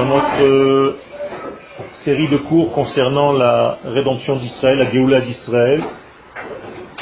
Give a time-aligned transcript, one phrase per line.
[0.00, 0.96] Dans notre euh,
[2.04, 5.82] série de cours concernant la rédemption d'Israël, la Géoula d'Israël,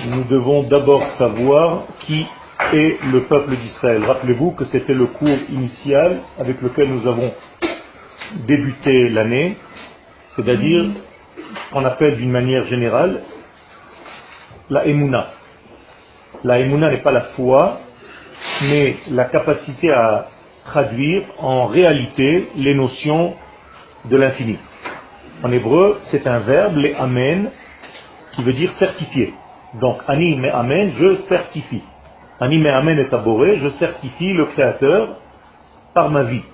[0.08, 2.26] nous devons d'abord savoir qui
[2.72, 4.02] est le peuple d'Israël.
[4.04, 7.32] Rappelez-vous que c'était le cours initial avec lequel nous avons
[8.48, 9.58] débuté l'année,
[10.34, 10.86] c'est-à-dire
[11.36, 13.22] ce qu'on appelle d'une manière générale
[14.70, 15.28] la Emouna.
[16.42, 17.78] La Emouna n'est pas la foi,
[18.62, 20.26] mais la capacité à
[20.68, 23.34] traduire en réalité les notions
[24.04, 24.58] de l'infini.
[25.42, 27.50] En hébreu, c'est un verbe, les amen,
[28.32, 29.32] qui veut dire certifier.
[29.80, 31.82] Donc, ani me amen, je certifie.
[32.40, 35.16] Ani me amen est aboré, je certifie le Créateur
[35.94, 36.44] par ma vie.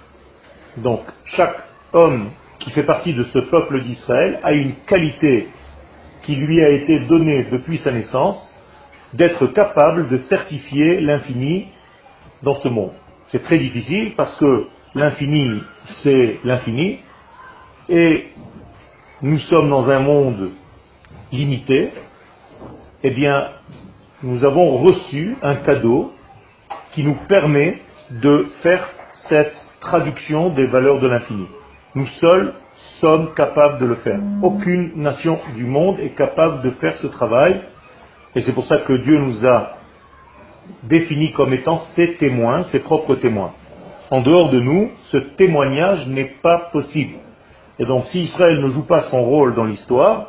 [0.76, 1.56] Donc, chaque
[1.92, 5.48] homme qui fait partie de ce peuple d'Israël a une qualité
[6.23, 8.38] qui lui a été donnée depuis sa naissance,
[9.12, 11.68] d'être capable de certifier l'infini
[12.42, 12.92] dans ce monde.
[13.34, 15.61] C'est très difficile parce que l'infini,
[16.05, 17.01] c'est l'infini,
[17.88, 18.29] et
[19.23, 20.51] nous sommes dans un monde
[21.32, 21.91] limité,
[23.02, 23.49] eh bien,
[24.23, 26.13] nous avons reçu un cadeau
[26.93, 28.88] qui nous permet de faire
[29.29, 31.48] cette traduction des valeurs de l'infini.
[31.96, 32.54] Nous seuls
[33.01, 34.21] sommes capables de le faire.
[34.43, 37.63] Aucune nation du monde est capable de faire ce travail.
[38.37, 39.76] Et c'est pour ça que Dieu nous a
[40.82, 43.52] définis comme étant ses témoins, ses propres témoins.
[44.10, 47.16] En dehors de nous, ce témoignage n'est pas possible.
[47.79, 50.29] Et donc si Israël ne joue pas son rôle dans l'histoire,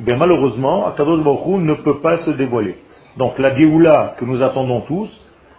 [0.00, 2.76] bien malheureusement, Akadosh Baruch ne peut pas se dévoiler.
[3.16, 5.10] Donc la Géoula que nous attendons tous,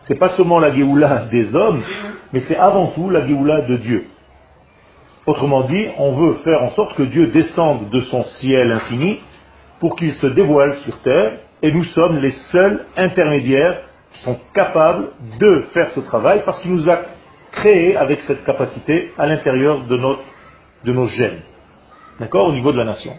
[0.02, 1.82] c'est pas seulement la Géoula des hommes,
[2.34, 4.06] mais c'est avant tout la Géoula de Dieu.
[5.26, 9.20] Autrement dit, on veut faire en sorte que Dieu descende de son ciel infini
[9.80, 13.84] pour qu'il se dévoile sur terre, et nous sommes les seuls intermédiaires
[14.16, 17.02] sont capables de faire ce travail parce qu'il nous a
[17.52, 19.98] créés avec cette capacité à l'intérieur de,
[20.86, 21.42] de nos gènes.
[22.20, 23.14] D'accord Au niveau de la nation.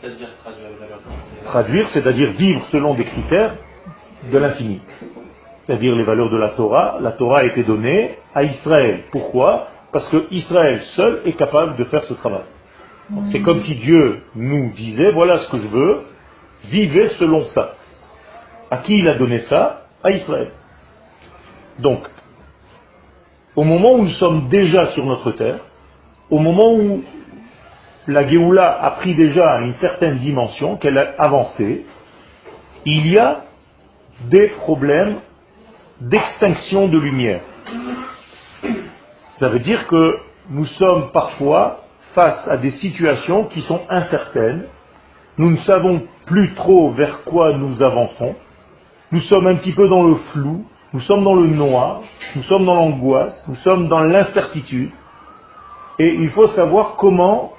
[0.00, 1.00] C'est-à-dire traduire les valeurs
[1.44, 3.54] Traduire, c'est-à-dire vivre selon des critères
[4.30, 4.80] de l'infini.
[5.66, 6.98] C'est-à-dire les valeurs de la Torah.
[7.00, 9.04] La Torah a été donnée à Israël.
[9.10, 9.68] Pourquoi?
[9.92, 12.44] Parce que Israël seul est capable de faire ce travail.
[13.30, 16.00] C'est comme si Dieu nous disait, voilà ce que je veux,
[16.64, 17.74] vivez selon ça.
[18.74, 20.50] À qui il a donné ça À Israël.
[21.78, 22.08] Donc,
[23.54, 25.60] au moment où nous sommes déjà sur notre terre,
[26.28, 27.04] au moment où
[28.08, 31.86] la Géoula a pris déjà une certaine dimension, qu'elle a avancé,
[32.84, 33.44] il y a
[34.28, 35.20] des problèmes
[36.00, 37.42] d'extinction de lumière.
[39.38, 40.18] Ça veut dire que
[40.50, 41.84] nous sommes parfois
[42.16, 44.64] face à des situations qui sont incertaines,
[45.38, 48.34] nous ne savons plus trop vers quoi nous avançons,
[49.14, 52.00] nous sommes un petit peu dans le flou, nous sommes dans le noir,
[52.34, 54.90] nous sommes dans l'angoisse, nous sommes dans l'incertitude.
[56.00, 57.52] Et il faut savoir comment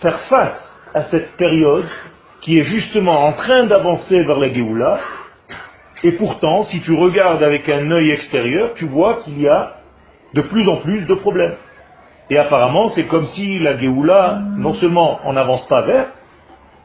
[0.00, 1.86] faire face à cette période
[2.40, 4.98] qui est justement en train d'avancer vers la Géoula.
[6.02, 9.76] Et pourtant, si tu regardes avec un œil extérieur, tu vois qu'il y a
[10.34, 11.54] de plus en plus de problèmes.
[12.30, 16.06] Et apparemment, c'est comme si la Géoula, non seulement on n'avance pas vers,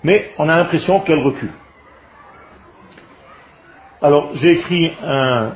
[0.03, 1.53] mais on a l'impression qu'elle recule.
[4.01, 5.53] Alors, j'ai écrit un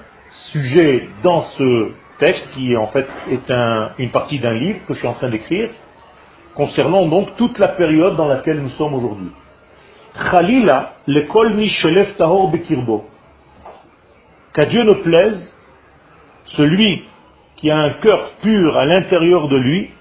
[0.52, 3.52] sujet dans ce texte qui en fait est
[3.98, 5.70] une partie d'un livre que je suis en train d'écrire
[6.56, 9.32] concernant donc toute la période dans laquelle nous sommes aujourd'hui.
[10.32, 13.06] Khalila, l'école Mishelef Tahor Bekirbo.
[14.54, 15.56] Qu'à Dieu ne plaise,
[16.46, 17.04] celui
[17.58, 19.92] qui a un cœur pur à l'intérieur de lui,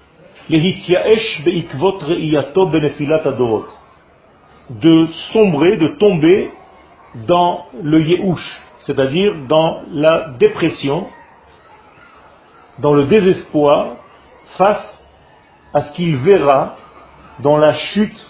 [4.69, 6.51] de sombrer, de tomber
[7.27, 11.07] dans le yéhouch, c'est-à-dire dans la dépression,
[12.79, 13.97] dans le désespoir
[14.57, 15.05] face
[15.73, 16.75] à ce qu'il verra
[17.39, 18.27] dans la chute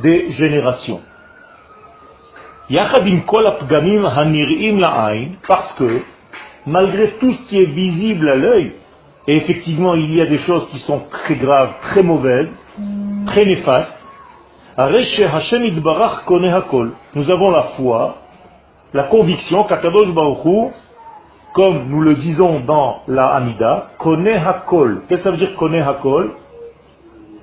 [0.00, 1.00] des générations.
[5.48, 6.02] Parce que,
[6.66, 8.74] malgré tout ce qui est visible à l'œil,
[9.26, 12.52] et effectivement il y a des choses qui sont très graves, très mauvaises,
[13.26, 13.97] très néfastes,
[17.14, 18.16] nous avons la foi,
[18.94, 20.72] la conviction qu'Akadosh Baruch
[21.52, 25.02] comme nous le disons dans la Hamida, connaît Hakol.
[25.08, 26.32] Qu'est-ce que ça veut dire connaît Hakol?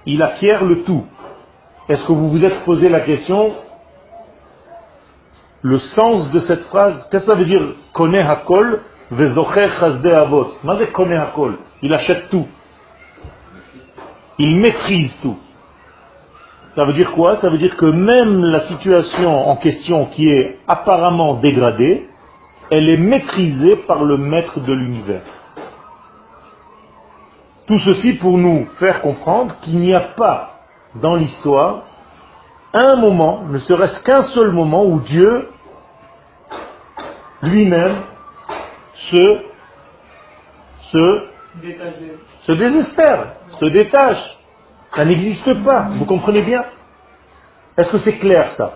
[0.05, 1.03] Il acquiert le tout.
[1.89, 3.53] Est-ce que vous vous êtes posé la question?
[5.61, 8.83] Le sens de cette phrase Qu'est-ce que ça veut dire connaît Hakol?
[9.11, 10.53] Avot.
[11.81, 12.47] Il achète tout.
[14.39, 15.37] Il maîtrise tout.
[16.75, 17.37] Ça veut dire quoi?
[17.37, 22.07] Ça veut dire que même la situation en question qui est apparemment dégradée,
[22.69, 25.21] elle est maîtrisée par le maître de l'univers.
[27.67, 30.59] Tout ceci pour nous faire comprendre qu'il n'y a pas
[30.95, 31.83] dans l'histoire
[32.73, 35.47] un moment, ne serait-ce qu'un seul moment où Dieu
[37.41, 38.01] lui-même
[38.93, 39.41] se,
[40.91, 41.23] se,
[42.41, 44.37] se désespère, se détache.
[44.95, 45.89] Ça n'existe pas.
[45.97, 46.63] Vous comprenez bien?
[47.77, 48.75] Est-ce que c'est clair ça?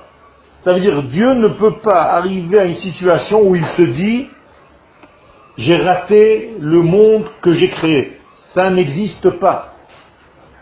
[0.62, 4.28] Ça veut dire Dieu ne peut pas arriver à une situation où il se dit
[5.58, 8.18] j'ai raté le monde que j'ai créé.
[8.54, 9.76] Ça n'existe pas.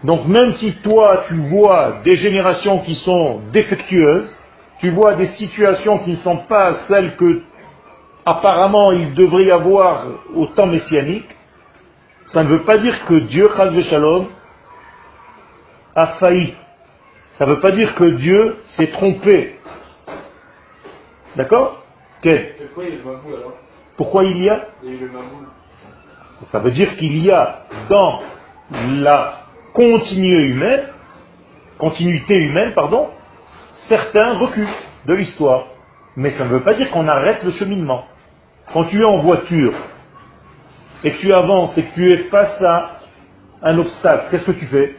[0.04, 4.30] Donc même si toi tu vois des générations qui sont défectueuses,
[4.80, 7.42] tu vois des situations qui ne sont pas celles que
[8.26, 10.06] apparemment il devrait y avoir
[10.36, 11.36] au temps messianique,
[12.28, 13.46] ça ne veut pas dire que Dieu,
[13.90, 14.28] Shalom,
[15.98, 16.54] a failli.
[17.38, 19.60] Ça ne veut pas dire que Dieu s'est trompé.
[21.36, 21.84] D'accord
[23.98, 24.68] Pourquoi il y a?
[26.52, 28.22] Ça veut dire qu'il y a dans
[28.72, 29.40] la
[29.74, 30.84] continuité humaine,
[31.80, 33.10] continuité humaine, pardon,
[33.90, 34.68] certains reculs
[35.08, 35.66] de l'histoire.
[36.16, 38.06] Mais ça ne veut pas dire qu'on arrête le cheminement.
[38.72, 39.74] Quand tu es en voiture
[41.04, 43.00] et que tu avances et que tu es face à
[43.64, 44.96] un obstacle, qu'est-ce que tu fais?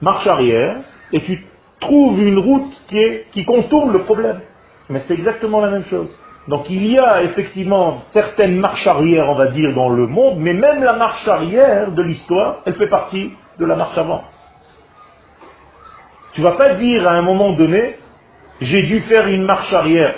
[0.00, 0.78] Marche arrière
[1.12, 1.44] et tu
[1.80, 4.40] trouves une route qui, est, qui contourne le problème.
[4.88, 6.14] Mais c'est exactement la même chose.
[6.48, 10.54] Donc il y a effectivement certaines marches arrière, on va dire, dans le monde, mais
[10.54, 14.22] même la marche arrière de l'histoire, elle fait partie de la marche avant.
[16.34, 17.96] Tu vas pas dire à un moment donné,
[18.60, 20.14] j'ai dû faire une marche arrière.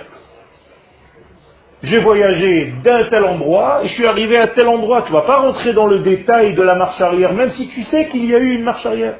[1.82, 5.02] J'ai voyagé d'un tel endroit et je suis arrivé à tel endroit.
[5.02, 7.84] Tu ne vas pas rentrer dans le détail de la marche arrière, même si tu
[7.84, 9.14] sais qu'il y a eu une marche arrière.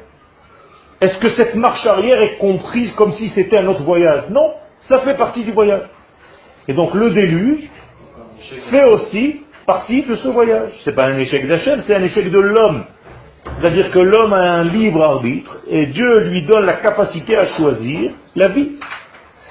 [0.99, 4.29] Est-ce que cette marche arrière est comprise comme si c'était un autre voyage?
[4.29, 4.53] Non,
[4.89, 5.87] ça fait partie du voyage.
[6.67, 7.69] Et donc le déluge
[8.69, 10.71] fait aussi partie de ce voyage.
[10.79, 12.83] Ce n'est pas un échec d'Hachem, c'est un échec de l'homme.
[13.59, 18.11] C'est-à-dire que l'homme a un libre arbitre et Dieu lui donne la capacité à choisir
[18.35, 18.71] la vie.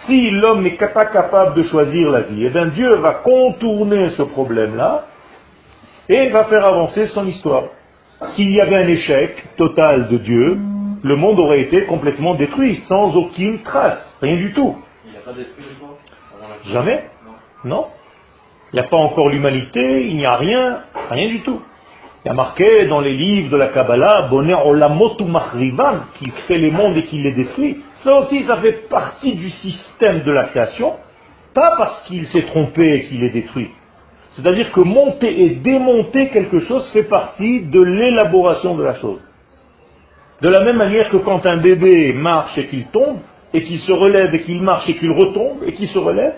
[0.08, 4.22] Si l'homme n'est pas capable de choisir la vie, eh bien Dieu va contourner ce
[4.22, 5.04] problème-là
[6.08, 7.64] et va faire avancer son histoire.
[8.34, 10.58] S'il y avait un échec total de Dieu,
[11.02, 14.76] le monde aurait été complètement détruit, sans aucune trace, rien du tout.
[15.04, 15.64] Il n'y a pas d'esprit
[16.72, 17.04] Jamais
[17.64, 17.88] Non.
[18.72, 21.60] Il n'y a pas encore l'humanité, il n'y a rien, rien du tout.
[22.24, 26.58] Il y a marqué dans les livres de la Kabbalah, Bonner Olamotu Mahrivan, qui fait
[26.58, 27.82] les mondes et qui les détruit.
[28.08, 30.94] Ça aussi, ça fait partie du système de la création,
[31.52, 33.68] pas parce qu'il s'est trompé et qu'il est détruit.
[34.30, 39.20] C'est-à-dire que monter et démonter quelque chose fait partie de l'élaboration de la chose.
[40.40, 43.18] De la même manière que quand un bébé marche et qu'il tombe,
[43.52, 46.32] et qu'il se relève et qu'il marche et qu'il retombe et qu'il se relève,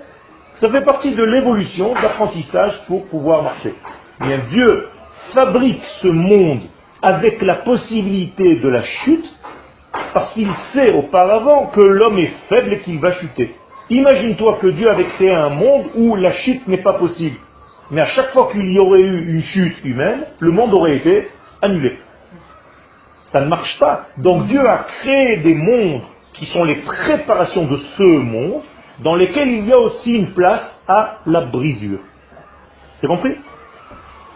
[0.56, 3.74] ça fait partie de l'évolution, d'apprentissage pour pouvoir marcher.
[4.18, 4.88] Bien, Dieu
[5.36, 6.62] fabrique ce monde
[7.00, 9.32] avec la possibilité de la chute
[10.12, 13.54] parce qu'il sait auparavant que l'homme est faible et qu'il va chuter.
[13.90, 17.36] Imagine-toi que Dieu avait créé un monde où la chute n'est pas possible.
[17.90, 21.28] Mais à chaque fois qu'il y aurait eu une chute humaine, le monde aurait été
[21.60, 21.98] annulé.
[23.32, 24.06] Ça ne marche pas.
[24.16, 26.02] Donc Dieu a créé des mondes
[26.32, 28.62] qui sont les préparations de ce monde,
[29.00, 32.00] dans lesquels il y a aussi une place à la brisure.
[33.00, 33.34] C'est compris?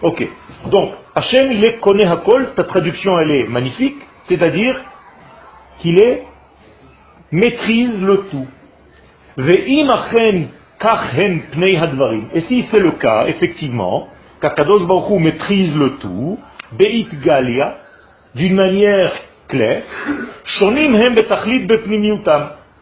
[0.02, 0.26] Ok.
[0.70, 4.82] Donc, Hachem, il est Kone Hakol, ta traduction, elle est magnifique, c'est-à-dire
[5.78, 6.24] qu'il est
[7.32, 8.46] maîtrise le tout.
[12.34, 14.08] Et si c'est le cas, effectivement,
[14.40, 16.38] qu'Akadosh Baruch maîtrise le tout,
[16.72, 17.78] Beit Galia,
[18.34, 19.12] d'une manière
[19.48, 19.82] claire,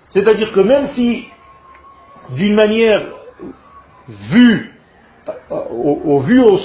[0.08, 1.26] C'est-à-dire que même si,
[2.37, 3.02] d'une manière
[4.30, 4.72] vue,
[5.50, 6.58] au, au, vu au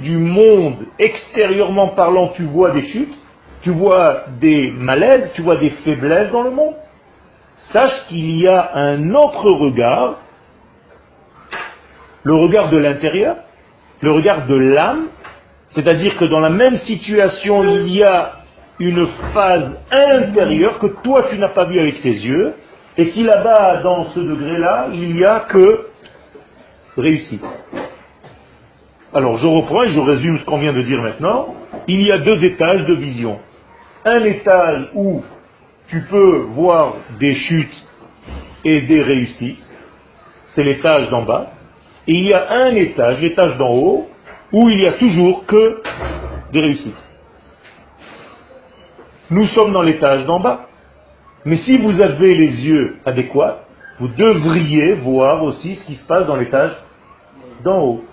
[0.00, 3.14] du monde, extérieurement parlant, tu vois des chutes,
[3.62, 6.74] tu vois des malaises, tu vois des faiblesses dans le monde,
[7.72, 10.16] sache qu'il y a un autre regard,
[12.22, 13.36] le regard de l'intérieur,
[14.00, 15.08] le regard de l'âme,
[15.70, 18.32] c'est-à-dire que dans la même situation, il y a
[18.78, 22.54] une phase intérieure que toi tu n'as pas vue avec tes yeux,
[22.96, 25.86] et qui là-bas, dans ce degré-là, il n'y a que
[26.96, 27.44] réussite.
[29.12, 31.54] Alors je reprends et je résume ce qu'on vient de dire maintenant.
[31.88, 33.38] Il y a deux étages de vision
[34.04, 35.22] un étage où
[35.88, 37.86] tu peux voir des chutes
[38.64, 39.66] et des réussites,
[40.54, 41.50] c'est l'étage d'en bas,
[42.06, 44.08] et il y a un étage, l'étage d'en haut,
[44.52, 45.82] où il y a toujours que
[46.52, 46.96] des réussites.
[49.30, 50.66] Nous sommes dans l'étage d'en bas.
[51.44, 53.60] Mais si vous avez les yeux adéquats,
[53.98, 56.72] vous devriez voir aussi ce qui se passe dans l'étage
[57.62, 58.04] d'en haut.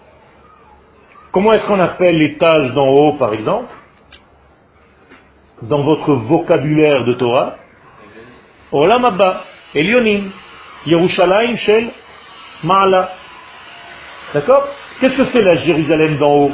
[1.31, 3.73] Comment est-ce qu'on appelle l'étage d'en haut, par exemple?
[5.61, 7.57] Dans votre vocabulaire de Torah
[8.71, 10.29] Olam Abba, Elionim,
[10.85, 11.89] Yerushalayim Shel
[12.63, 13.09] Ma'ala.
[14.33, 14.67] D'accord?
[14.99, 16.51] Qu'est-ce que c'est la Jérusalem d'en haut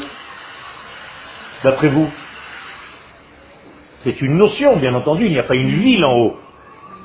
[1.63, 2.09] D'après vous?
[4.03, 6.37] C'est une notion, bien entendu, il n'y a pas une ville en haut.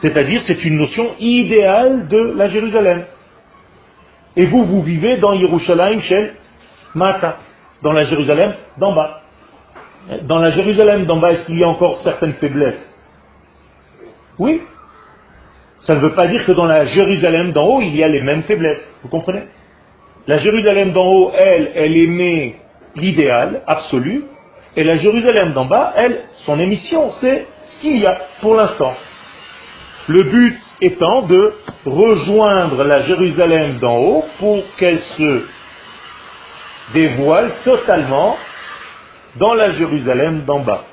[0.00, 3.04] C'est-à-dire, c'est une notion idéale de la Jérusalem.
[4.36, 6.34] Et vous, vous vivez dans Yerushalayim Shel
[6.94, 7.38] Mata,
[7.82, 9.17] dans la Jérusalem d'en bas.
[10.22, 12.96] Dans la Jérusalem d'en bas, est-ce qu'il y a encore certaines faiblesses?
[14.38, 14.62] Oui.
[15.80, 18.22] Ça ne veut pas dire que dans la Jérusalem d'en haut, il y a les
[18.22, 18.82] mêmes faiblesses.
[19.02, 19.42] Vous comprenez?
[20.26, 22.56] La Jérusalem d'en haut, elle, elle émet
[22.96, 24.24] l'idéal absolu,
[24.76, 28.94] et la Jérusalem d'en bas, elle, son émission, c'est ce qu'il y a pour l'instant.
[30.08, 31.52] Le but étant de
[31.84, 35.42] rejoindre la Jérusalem d'en haut pour qu'elle se
[36.94, 38.36] dévoile totalement
[39.38, 40.84] dans la Jérusalem d'en bas.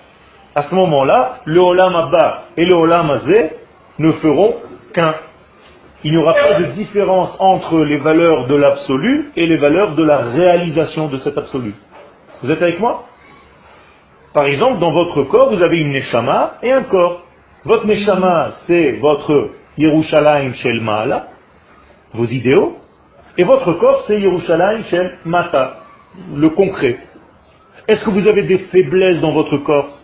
[0.56, 3.52] À ce moment-là, le Olam Abba et le Olam Azé
[4.00, 4.56] ne feront
[4.94, 5.16] qu'un.
[6.04, 10.04] Il n'y aura pas de différence entre les valeurs de l'absolu et les valeurs de
[10.04, 11.74] la réalisation de cet absolu.
[12.44, 13.06] Vous êtes avec moi?
[14.34, 17.24] Par exemple, dans votre corps, vous avez une Neshama et un corps.
[17.64, 21.28] Votre Neshama, c'est votre Yerushalayim Shel Ma'ala,
[22.14, 22.78] vos idéaux,
[23.38, 25.78] et votre corps, c'est Yerushalayim Shel Mata,
[26.36, 27.00] le concret.
[27.88, 30.00] Est-ce que vous avez des faiblesses dans votre corps?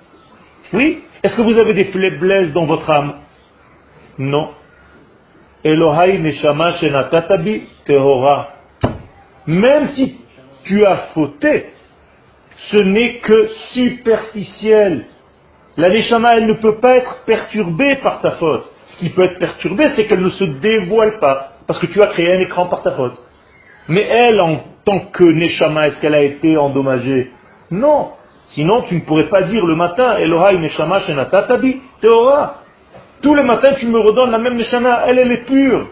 [0.73, 1.03] Oui?
[1.23, 3.15] Est-ce que vous avez des faiblesses dans votre âme?
[4.19, 4.51] Non.
[5.63, 8.49] Elohai Neshama Shenatatabi Tehora.
[9.47, 10.19] Même si
[10.63, 11.67] tu as fauté,
[12.69, 15.05] ce n'est que superficiel.
[15.77, 18.65] La Neshama, elle ne peut pas être perturbée par ta faute.
[18.87, 22.07] Ce qui peut être perturbé, c'est qu'elle ne se dévoile pas, parce que tu as
[22.07, 23.17] créé un écran par ta faute.
[23.87, 27.31] Mais elle, en tant que Neshama, est-ce qu'elle a été endommagée?
[27.71, 28.11] Non.
[28.47, 32.61] Sinon, tu ne pourrais pas dire le matin, Elohai Neshama Shenatatabi Tehora.
[33.21, 35.87] Tous les matins, tu me redonnes la même Neshama, elle, elle est pure.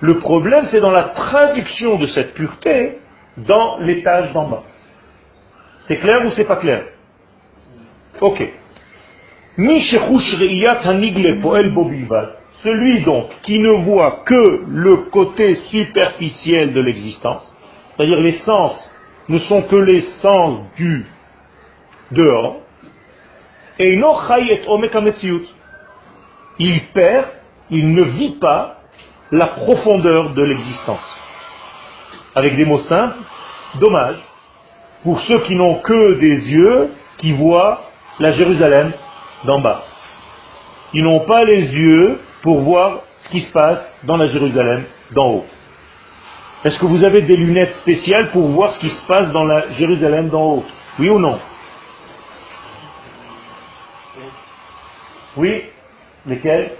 [0.00, 2.98] Le problème, c'est dans la traduction de cette pureté
[3.36, 4.62] dans l'étage d'en bas.
[5.86, 6.84] C'est clair ou c'est pas clair?
[8.20, 8.42] Ok.
[12.62, 17.54] Celui donc qui ne voit que le côté superficiel de l'existence,
[17.96, 18.93] c'est-à-dire les sens
[19.28, 21.06] ne sont que les sens du
[22.10, 22.60] dehors,
[23.78, 23.94] et
[26.58, 27.26] il perd,
[27.70, 28.80] il ne vit pas
[29.32, 31.20] la profondeur de l'existence.
[32.34, 33.18] Avec des mots simples,
[33.80, 34.18] dommage,
[35.02, 37.82] pour ceux qui n'ont que des yeux qui voient
[38.18, 38.92] la Jérusalem
[39.44, 39.84] d'en bas.
[40.92, 45.26] Ils n'ont pas les yeux pour voir ce qui se passe dans la Jérusalem d'en
[45.26, 45.46] haut.
[46.64, 49.68] Est-ce que vous avez des lunettes spéciales pour voir ce qui se passe dans la
[49.72, 50.64] Jérusalem d'en haut?
[50.98, 51.38] Oui ou non?
[55.36, 55.64] Oui
[56.26, 56.72] Lesquelles?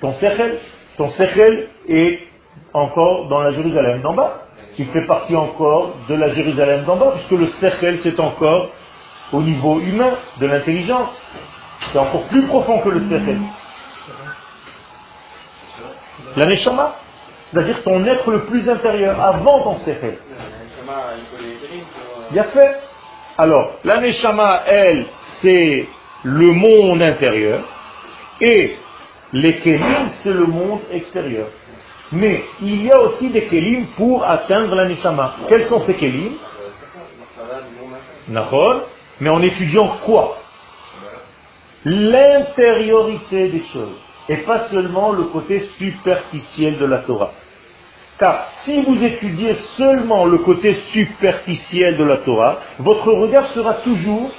[0.00, 0.58] Ton sechel
[0.96, 2.18] Ton sechel est
[2.72, 4.42] encore dans la Jérusalem d'en bas.
[4.76, 8.70] Il fait partie encore de la Jérusalem d'en bas, puisque le sechel c'est encore
[9.32, 11.10] au niveau humain de l'intelligence.
[11.92, 13.38] C'est encore plus profond que le sechel.
[16.36, 16.96] La neshama,
[17.50, 20.18] c'est-à-dire ton être le plus intérieur, avant ton sechel.
[22.30, 22.76] Bien fait.
[23.38, 25.06] Alors, la neshama, elle,
[25.40, 25.86] c'est
[26.24, 27.62] le monde intérieur,
[28.40, 28.76] et
[29.32, 31.46] les kelim, c'est le monde extérieur.
[32.12, 35.34] Mais il y a aussi des kelim pour atteindre la neshama.
[35.48, 36.32] Quels sont ces kelim?
[39.20, 40.38] Mais en étudiant quoi?
[41.84, 47.32] L'intériorité des choses, et pas seulement le côté superficiel de la Torah.
[48.20, 54.30] Car si vous étudiez seulement le côté superficiel de la Torah, votre regard sera toujours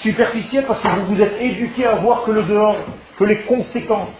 [0.00, 2.78] superficiel parce que vous vous êtes éduqué à voir que le dehors,
[3.18, 4.18] que les conséquences.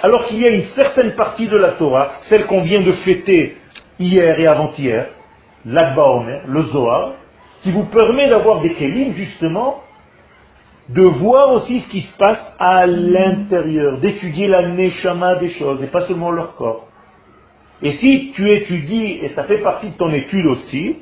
[0.00, 3.56] Alors qu'il y a une certaine partie de la Torah, celle qu'on vient de fêter
[3.98, 5.08] hier et avant-hier,
[5.64, 7.14] l'Akba Omer, le Zohar,
[7.62, 9.82] qui vous permet d'avoir des kélim, justement,
[10.88, 15.88] de voir aussi ce qui se passe à l'intérieur, d'étudier la neshama des choses, et
[15.88, 16.87] pas seulement leur corps.
[17.82, 20.98] Et si tu étudies, et ça fait partie de ton étude aussi,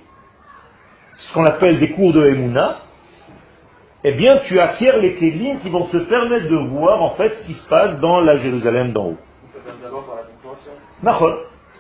[1.15, 2.81] ce qu'on appelle des cours de Emouna,
[4.05, 7.47] eh bien tu acquiers les kélim qui vont te permettre de voir en fait ce
[7.47, 9.17] qui se passe dans la Jérusalem d'en haut.
[9.53, 10.73] Ça passe d'abord par la compréhension.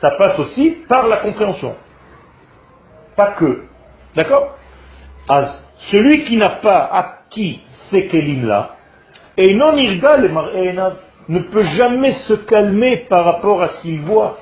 [0.01, 1.77] Ça passe aussi par la compréhension.
[3.17, 3.65] Pas que.
[4.15, 4.57] D'accord?
[5.91, 7.61] Celui qui n'a pas acquis
[7.91, 8.77] ces kélim-là,
[9.37, 14.39] et non ne peut jamais se calmer par rapport à ce qu'il voit.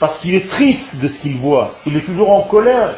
[0.00, 1.74] Parce qu'il est triste de ce qu'il voit.
[1.86, 2.96] Il est toujours en colère.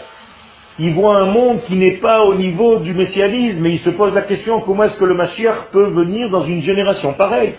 [0.79, 4.15] Il voit un monde qui n'est pas au niveau du messianisme et il se pose
[4.15, 7.55] la question comment est-ce que le Mashiach peut venir dans une génération pareille?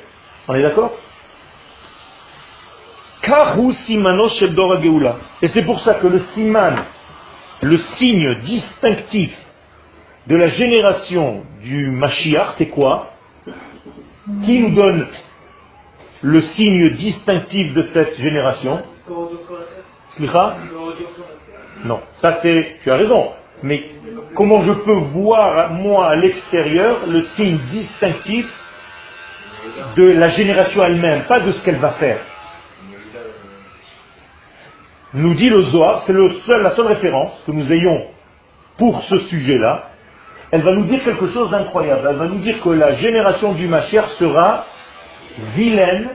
[0.48, 0.94] On est d'accord?
[5.42, 6.76] Et c'est pour ça que le siman,
[7.62, 9.38] le signe distinctif
[10.28, 13.12] de la génération du Mashiach, c'est quoi?
[14.46, 15.08] Qui nous donne
[16.22, 18.82] le signe distinctif de cette génération?
[21.84, 23.32] Non, ça c'est, tu as raison,
[23.62, 23.84] mais
[24.36, 28.48] comment je peux voir, moi, à l'extérieur, le signe distinctif
[29.96, 32.20] de la génération elle-même, pas de ce qu'elle va faire?
[35.14, 38.08] Nous dit le Zohar, c'est la seule référence que nous ayons
[38.78, 39.90] pour ce sujet-là,
[40.52, 42.08] elle va nous dire quelque chose d'incroyable.
[42.10, 44.66] Elle va nous dire que la génération du Machère sera
[45.56, 46.10] vilaine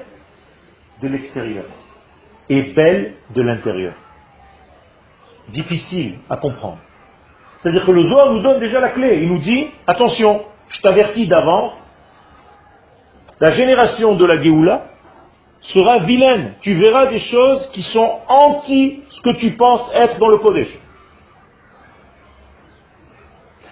[1.03, 1.65] de l'extérieur
[2.49, 3.95] et belle de l'intérieur.
[5.49, 6.79] Difficile à comprendre.
[7.61, 9.21] C'est-à-dire que le Zohar nous donne déjà la clé.
[9.23, 11.75] Il nous dit, attention, je t'avertis d'avance,
[13.41, 14.85] la génération de la Géoula
[15.61, 16.55] sera vilaine.
[16.61, 20.69] Tu verras des choses qui sont anti ce que tu penses être dans le Kodesh.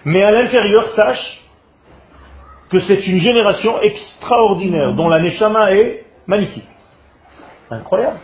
[0.05, 1.41] Mais à l'intérieur, sache
[2.69, 6.67] que c'est une génération extraordinaire, dont la Neshama est magnifique.
[7.69, 8.19] Incroyable.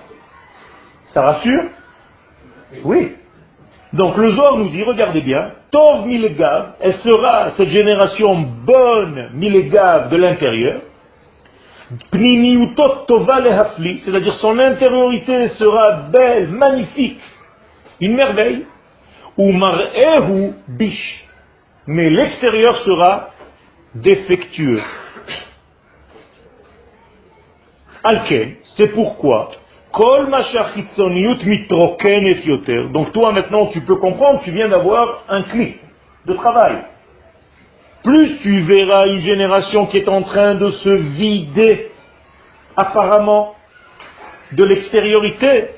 [1.13, 1.63] Ça rassure
[2.83, 3.11] Oui.
[3.93, 10.09] Donc le Zohar nous dit, regardez bien, Tov Milegav, elle sera cette génération bonne Milegav
[10.09, 10.81] de l'intérieur,
[14.03, 17.21] c'est-à-dire son intériorité sera belle, magnifique,
[18.01, 18.65] une merveille,
[19.37, 21.25] ou mar'ehu bish,
[21.85, 23.29] mais l'extérieur sera
[23.93, 24.81] défectueux.
[28.03, 29.51] Alken, c'est pourquoi
[32.91, 35.79] donc toi maintenant tu peux comprendre, tu viens d'avoir un clic
[36.25, 36.83] de travail.
[38.03, 41.91] Plus tu verras une génération qui est en train de se vider
[42.75, 43.53] apparemment
[44.51, 45.69] de l'extériorité,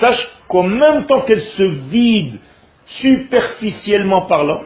[0.00, 2.40] Sache qu'en même temps qu'elle se vide
[2.86, 4.62] superficiellement parlant,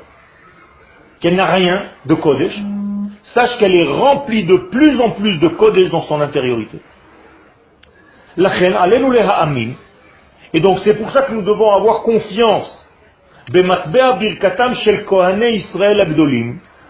[1.21, 2.59] qu'elle n'a rien de Kodesh,
[3.35, 6.79] sache qu'elle est remplie de plus en plus de Kodesh dans son intériorité.
[10.55, 12.79] Et donc c'est pour ça que nous devons avoir confiance.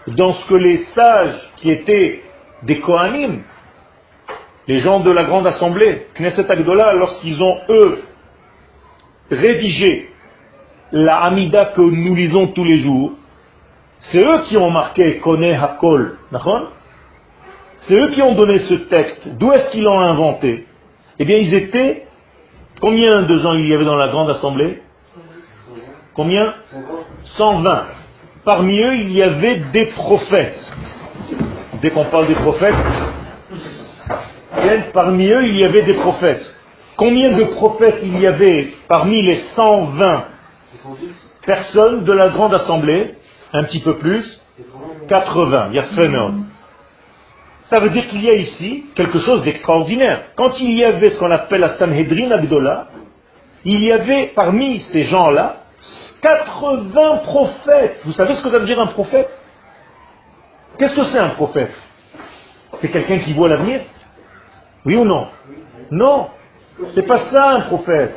[0.07, 2.21] Dans ce que les sages qui étaient
[2.63, 3.43] des Kohanim
[4.67, 8.03] les gens de la grande assemblée, Knesset Agdola, lorsqu'ils ont, eux,
[9.29, 10.09] rédigé
[10.91, 13.11] la Amida que nous lisons tous les jours,
[14.11, 16.17] c'est eux qui ont marqué Kone Hakol,
[17.79, 19.37] c'est eux qui ont donné ce texte.
[19.37, 20.67] D'où est-ce qu'ils l'ont inventé?
[21.19, 22.05] Eh bien, ils étaient.
[22.81, 24.81] Combien de gens il y avait dans la grande assemblée?
[26.15, 26.53] Combien?
[27.37, 27.85] 120.
[28.43, 30.59] Parmi eux, il y avait des prophètes.
[31.81, 32.75] Dès qu'on parle des prophètes,
[34.93, 36.43] parmi eux, il y avait des prophètes.
[36.97, 40.25] Combien de prophètes il y avait parmi les 120
[41.45, 43.15] personnes de la grande assemblée?
[43.53, 44.39] Un petit peu plus
[45.07, 45.67] 80.
[45.69, 45.85] Il y a
[47.69, 50.31] Ça veut dire qu'il y a ici quelque chose d'extraordinaire.
[50.35, 52.87] Quand il y avait ce qu'on appelle la Sanhedrin Abdullah,
[53.63, 55.57] il y avait parmi ces gens-là
[56.21, 58.01] 80 prophètes.
[58.05, 59.29] Vous savez ce que ça veut dire un prophète?
[60.77, 61.73] Qu'est-ce que c'est un prophète?
[62.81, 63.81] C'est quelqu'un qui voit l'avenir?
[64.85, 65.27] Oui ou non?
[65.91, 66.29] Non.
[66.95, 68.15] C'est pas ça un prophète.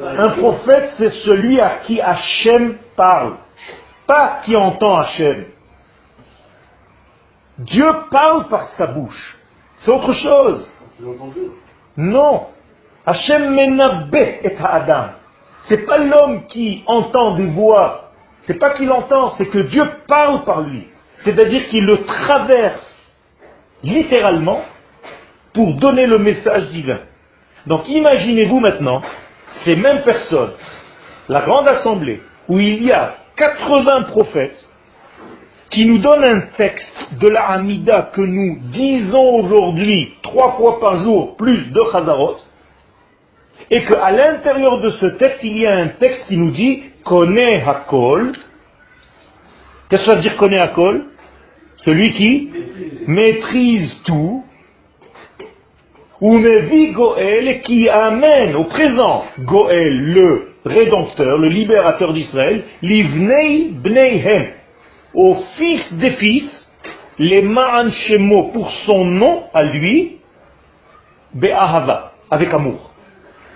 [0.00, 3.38] Un prophète, c'est celui à qui Hachem parle,
[4.06, 5.46] pas qui entend Hachem.
[7.58, 9.38] Dieu parle par sa bouche.
[9.78, 10.70] C'est autre chose.
[11.96, 12.46] Non.
[13.04, 15.10] Hachem menabé et Adam.
[15.68, 18.10] C'est pas l'homme qui entend des voix.
[18.42, 20.86] C'est pas qu'il entend, c'est que Dieu parle par lui.
[21.24, 22.94] C'est-à-dire qu'il le traverse
[23.82, 24.62] littéralement
[25.52, 27.00] pour donner le message divin.
[27.66, 29.02] Donc imaginez-vous maintenant
[29.64, 30.52] ces mêmes personnes,
[31.28, 34.68] la grande assemblée, où il y a 80 prophètes,
[35.70, 41.02] qui nous donnent un texte de la Hamida que nous disons aujourd'hui trois fois par
[41.02, 42.36] jour plus de Chazarot,
[43.70, 47.38] et qu'à l'intérieur de ce texte, il y a un texte qui nous dit Kone
[47.38, 48.32] Hakol.
[49.88, 51.06] Qu'est-ce que ça veut dire Kone Hakol?
[51.84, 52.50] Celui qui
[53.06, 54.44] maîtrise tout,
[56.20, 64.52] Umevi Goel qui amène au présent Goel, le rédempteur, le libérateur d'Israël, Livnei Bneihem,
[65.14, 66.72] au fils des fils,
[67.18, 67.88] les Ma'an
[68.52, 70.18] pour son nom à lui,
[71.34, 72.90] be'ahava, avec amour.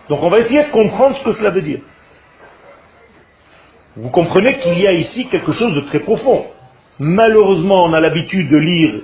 [0.09, 1.81] Donc on va essayer de comprendre ce que cela veut dire.
[3.96, 6.46] Vous comprenez qu'il y a ici quelque chose de très profond.
[6.99, 9.01] Malheureusement, on a l'habitude de lire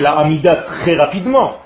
[0.00, 1.58] la Hamida très rapidement.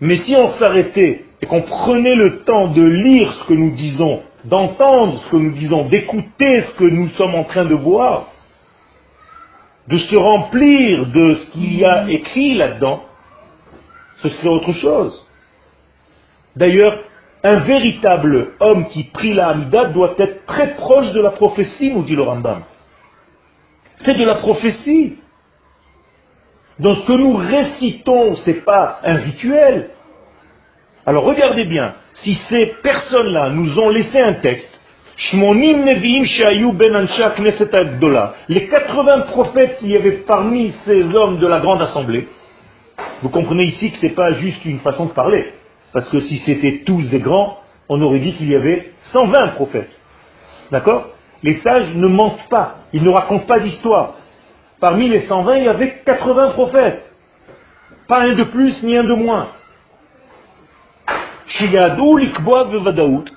[0.00, 4.22] Mais si on s'arrêtait et qu'on prenait le temps de lire ce que nous disons,
[4.44, 8.28] d'entendre ce que nous disons, d'écouter ce que nous sommes en train de voir,
[9.88, 13.02] de se remplir de ce qu'il y a écrit là-dedans,
[14.22, 15.26] ce serait autre chose.
[16.56, 17.00] D'ailleurs,
[17.42, 22.02] un véritable homme qui prie la Hamida doit être très proche de la prophétie, nous
[22.02, 22.62] dit le Rambam.
[24.04, 25.16] C'est de la prophétie.
[26.80, 29.90] Donc ce que nous récitons, ce n'est pas un rituel.
[31.04, 34.80] Alors regardez bien, si ces personnes-là nous ont laissé un texte,
[35.32, 37.04] ben
[38.48, 42.26] les 80 prophètes qu'il y avait parmi ces hommes de la grande assemblée,
[43.22, 45.52] vous comprenez ici que ce n'est pas juste une façon de parler.
[45.92, 47.58] Parce que si c'était tous des grands,
[47.90, 50.00] on aurait dit qu'il y avait 120 prophètes.
[50.70, 51.10] D'accord?
[51.42, 54.14] Les sages ne mentent pas, ils ne racontent pas d'histoire.
[54.80, 57.14] Parmi les 120, il y avait 80 prophètes.
[58.08, 59.48] Pas un de plus ni un de moins.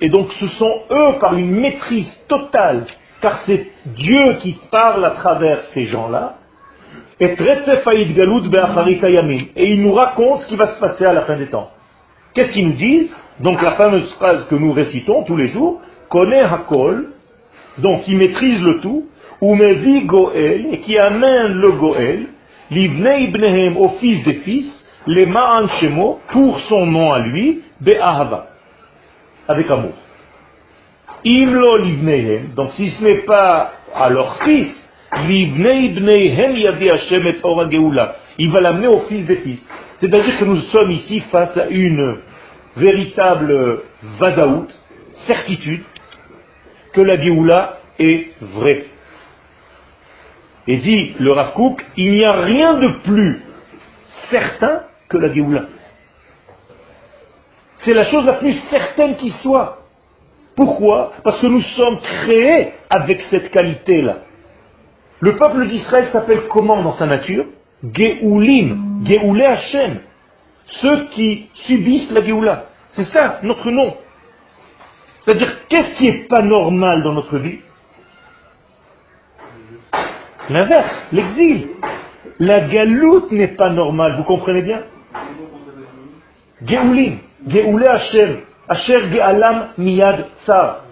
[0.01, 2.85] Et donc ce sont eux par une maîtrise totale,
[3.21, 6.35] car c'est Dieu qui parle à travers ces gens-là,
[7.19, 7.35] et
[9.55, 11.71] ils nous racontent ce qui va se passer à la fin des temps.
[12.33, 13.15] Qu'est-ce qu'ils nous disent?
[13.39, 17.09] Donc la fameuse phrase que nous récitons tous les jours, connaît Hakol,
[17.79, 19.05] donc qui maîtrise le tout,
[19.41, 22.27] ou mevi Goel, et qui amène le Goel,
[22.71, 28.47] livnei ibnehem au fils des fils, les ma'an shemo, pour son nom à lui, be'ahava,
[29.47, 29.93] avec amour.
[31.25, 34.73] Imlo livnehem, donc si ce n'est pas à leur fils,
[35.27, 37.67] livnei ibnehem yavi Hashem et ora
[38.37, 39.61] il va l'amener au fils des fils.
[39.99, 42.17] C'est-à-dire que nous sommes ici face à une
[42.75, 43.83] véritable
[44.19, 44.67] vadaout,
[45.27, 45.83] certitude,
[46.93, 48.85] que la Géoula est vraie.
[50.67, 51.53] Et dit le Rav
[51.97, 53.41] il n'y a rien de plus
[54.29, 55.65] certain que la Géoula.
[57.77, 59.79] C'est la chose la plus certaine qui soit.
[60.55, 61.13] Pourquoi?
[61.23, 64.19] Parce que nous sommes créés avec cette qualité-là.
[65.19, 67.45] Le peuple d'Israël s'appelle comment dans sa nature?
[67.83, 69.99] Geoulim, Geoulé Hashem,
[70.65, 72.65] ceux qui subissent la Géoula.
[72.89, 73.95] C'est ça notre nom.
[75.23, 77.59] C'est-à-dire, qu'est-ce qui n'est pas normal dans notre vie?
[80.49, 81.67] L'inverse, l'exil.
[82.39, 84.81] La galoute n'est pas normale, vous comprenez bien?
[86.65, 90.85] Geoulim, Geoulé Hashem, Asher Gealam Miyad Tsar.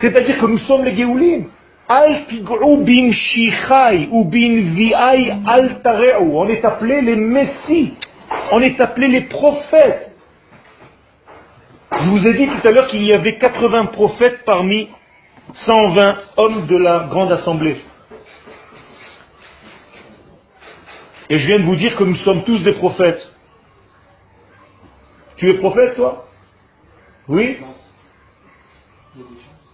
[0.00, 1.46] C'est-à-dire que nous sommes les Geoulim.
[1.88, 2.04] On
[6.48, 7.94] est appelé les messies.
[8.52, 10.14] On est appelé les prophètes.
[11.92, 14.88] Je vous ai dit tout à l'heure qu'il y avait 80 prophètes parmi
[15.54, 17.82] 120 hommes de la grande assemblée.
[21.28, 23.26] Et je viens de vous dire que nous sommes tous des prophètes.
[25.36, 26.26] Tu es prophète, toi?
[27.28, 27.58] Oui?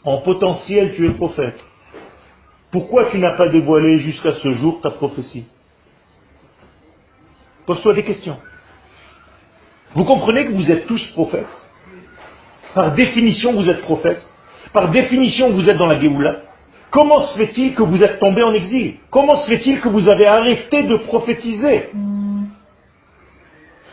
[0.05, 1.59] En potentiel, tu es prophète.
[2.71, 5.47] Pourquoi tu n'as pas dévoilé jusqu'à ce jour ta prophétie?
[7.65, 8.39] Pose-toi des questions.
[9.95, 11.47] Vous comprenez que vous êtes tous prophètes?
[12.75, 14.23] Par définition, vous êtes prophètes.
[14.77, 16.43] Par définition, vous êtes dans la Géoula.
[16.91, 18.97] Comment se fait-il que vous êtes tombé en exil?
[19.11, 21.89] Comment se fait-il que vous avez arrêté de prophétiser?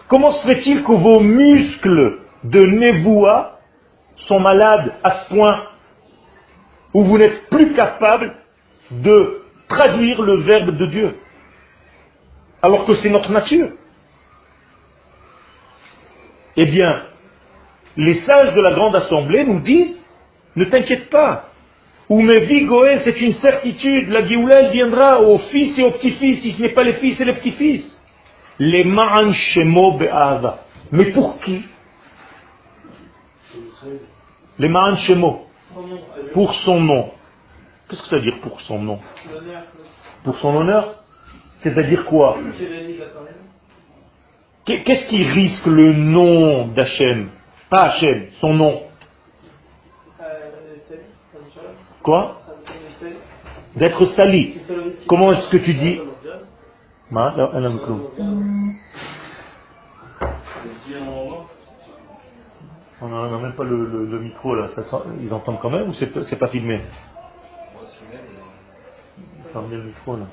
[0.10, 3.60] Comment se fait-il que vos muscles de Néboua
[4.28, 5.68] sont malades à ce point
[6.94, 8.36] où vous n'êtes plus capable
[8.92, 11.16] de traduire le verbe de Dieu.
[12.62, 13.70] Alors que c'est notre nature?
[16.58, 17.04] Eh bien,
[17.96, 20.03] les sages de la grande assemblée nous disent,
[20.56, 21.50] ne t'inquiète pas.
[22.10, 26.52] Ou Goël, c'est une certitude, la Géoula, elle viendra aux fils et aux petits-fils, si
[26.52, 28.02] ce n'est pas les fils et les petits-fils.
[28.60, 30.66] Les Ma'an Shemo Be'ava.
[30.92, 31.64] Mais pour qui?
[34.60, 35.48] Les Ma'an Shemo.
[36.34, 37.12] Pour son nom.
[37.90, 39.00] Qu'est-ce que ça veut dire pour son nom?
[40.24, 40.96] Pour son honneur?
[41.60, 42.38] C'est-à-dire quoi?
[44.66, 47.30] Qu'est-ce qui risque le nom d'Hachem?
[47.70, 48.82] Pas Hachem, son nom.
[52.04, 52.42] Quoi
[53.76, 54.58] D'être sali.
[55.08, 56.00] Comment est-ce que tu dis
[63.02, 64.68] on n'a même pas le, micro là,
[65.22, 66.82] ils entendent quand même ou c'est pas filmé
[69.52, 70.26] Fermez le micro là.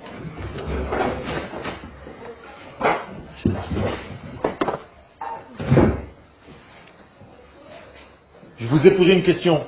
[8.58, 9.64] Je vous ai posé une question.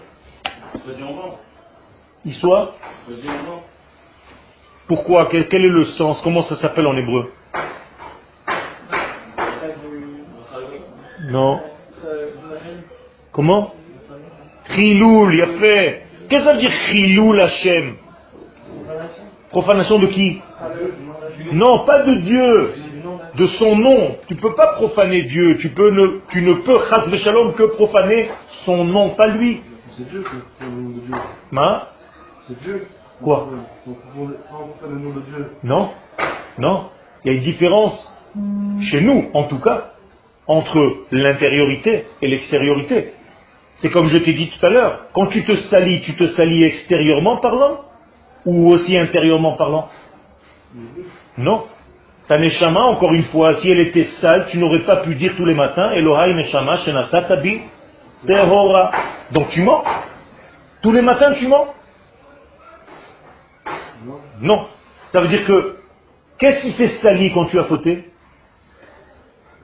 [2.25, 2.75] Il soit
[4.87, 5.29] Pourquoi?
[5.31, 6.21] Quel, est le sens?
[6.23, 7.33] Comment ça s'appelle en hébreu?
[11.31, 11.61] Non.
[13.33, 13.75] Comment?
[14.75, 16.07] Chiloul, il a fait.
[16.29, 17.97] Qu'est-ce que ça veut dire Chiloul Hashem?
[19.51, 20.41] Profanation de qui?
[21.53, 22.73] Non, pas de Dieu,
[23.37, 24.17] de son nom.
[24.29, 25.59] Tu ne peux pas profaner Dieu.
[25.59, 28.31] Tu, peux ne, tu ne peux, Shalom, que profaner
[28.65, 29.63] son nom, pas lui.
[29.97, 31.15] C'est Dieu qui est le nom de Dieu.
[32.49, 32.87] C'est Dieu.
[33.23, 33.49] Quoi
[33.87, 35.51] Donc, on fait le nom de Dieu.
[35.63, 35.91] Non,
[36.59, 36.89] non.
[37.25, 38.13] Il y a une différence,
[38.81, 39.93] chez nous en tout cas,
[40.47, 43.13] entre l'intériorité et l'extériorité.
[43.77, 46.65] C'est comme je t'ai dit tout à l'heure, quand tu te salis, tu te salis
[46.65, 47.81] extérieurement parlant
[48.45, 49.89] ou aussi intérieurement parlant?
[51.39, 51.65] Non.
[52.29, 55.45] Ta neshama, encore une fois, si elle était sale, tu n'aurais pas pu dire tous
[55.45, 57.61] les matins Elohai neshama shenata tabi
[58.27, 58.91] tehora.
[59.31, 59.85] Donc tu mens.
[60.83, 61.69] Tous les matins tu mens
[64.43, 64.67] Non.
[65.13, 65.77] Ça veut dire que
[66.39, 68.05] qu'est-ce qui s'est sali quand tu as fauté?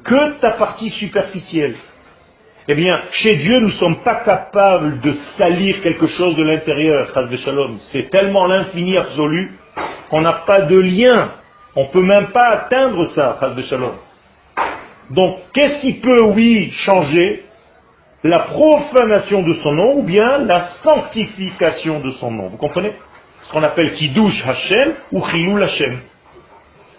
[0.04, 1.76] Que ta partie superficielle.
[2.68, 7.08] Eh bien, chez Dieu, nous ne sommes pas capables de salir quelque chose de l'intérieur.
[7.92, 9.52] C'est tellement l'infini absolu
[10.10, 11.32] qu'on n'a pas de lien.
[11.74, 13.38] On ne peut même pas atteindre ça,
[13.68, 13.94] Shalom.
[15.10, 17.44] Donc, qu'est-ce qui peut, oui, changer
[18.22, 22.48] La profanation de son nom ou bien la sanctification de son nom?
[22.48, 22.92] Vous comprenez?
[23.48, 26.00] Ce qu'on appelle Kiddush Hashem ou Chilul Hashem.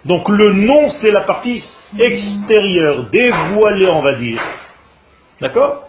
[0.04, 1.62] Donc, le nom, c'est la partie
[1.96, 4.42] extérieure, dévoilée, on va dire.
[5.40, 5.88] D'accord?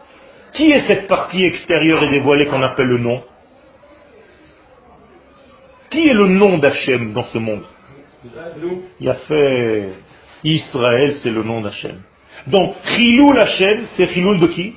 [0.54, 3.24] Qui est cette partie extérieure et dévoilée qu'on appelle le nom?
[5.90, 7.64] Qui est le nom d'Hachem dans ce monde?
[9.00, 9.90] Il a fait
[10.44, 12.02] Israël, c'est le nom d'Hachem.
[12.46, 14.76] Donc, Chiloul Hachem, c'est Chiloul de qui?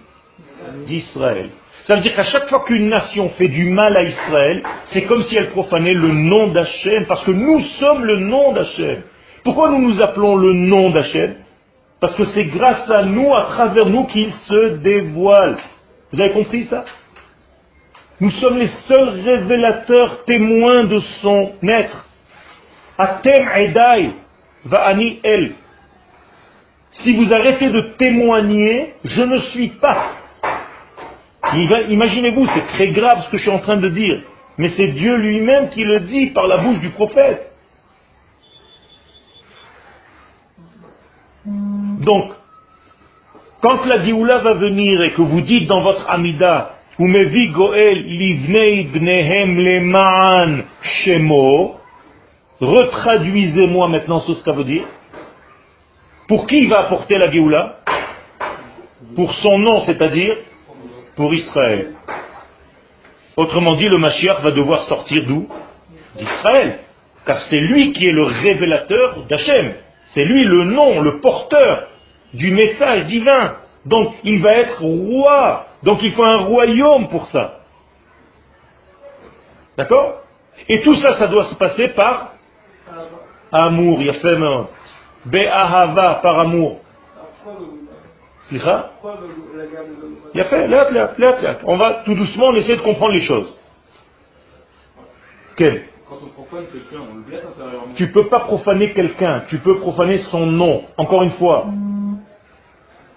[0.87, 1.51] D'Israël.
[1.85, 5.23] Ça veut dire qu'à chaque fois qu'une nation fait du mal à Israël, c'est comme
[5.25, 9.03] si elle profanait le nom d'Hachem, parce que nous sommes le nom d'Hachem.
[9.43, 11.35] Pourquoi nous nous appelons le nom d'Hachem?
[12.01, 15.57] Parce que c'est grâce à nous, à travers nous, qu'il se dévoile.
[16.11, 16.87] Vous avez compris ça?
[18.19, 22.07] Nous sommes les seuls révélateurs témoins de son être.
[22.97, 24.13] Atem Edai
[24.65, 25.53] Va'ani El.
[26.93, 30.24] Si vous arrêtez de témoigner, je ne suis pas.
[31.53, 34.23] Imaginez-vous, c'est très grave ce que je suis en train de dire.
[34.57, 37.53] Mais c'est Dieu lui-même qui le dit par la bouche du prophète.
[41.47, 42.33] Donc,
[43.61, 50.65] quand la Dioula va venir et que vous dites dans votre Amida, Goel livnei bnehem
[50.83, 51.77] shemo,
[52.61, 54.85] retraduisez-moi maintenant ce que ça veut dire.
[56.29, 57.77] Pour qui va apporter la Géoula
[59.15, 60.37] Pour son nom, c'est-à-dire
[61.17, 61.93] pour Israël.
[63.37, 65.49] Autrement dit, le Mashiach va devoir sortir d'où?
[66.17, 66.79] D'Israël.
[67.27, 69.75] Car c'est lui qui est le révélateur d'Hachem.
[70.13, 71.89] C'est lui le nom, le porteur
[72.33, 73.57] du message divin.
[73.87, 75.67] Donc il va être roi.
[75.83, 77.61] Donc il faut un royaume pour ça.
[79.77, 80.21] D'accord?
[80.69, 82.35] Et tout ça, ça doit se passer par
[83.51, 84.01] amour.
[84.01, 84.37] Il y a fait
[85.27, 86.81] Be'ahava, par amour.
[88.51, 88.59] Il
[90.35, 90.69] y a fait,
[91.65, 93.59] On va tout doucement, on essaie de comprendre les choses.
[95.57, 97.95] Quel quand on profane quelqu'un, on le blesse intérieurement.
[97.97, 100.85] Tu ne peux pas profaner quelqu'un, tu peux profaner son nom.
[100.99, 101.67] Encore une fois,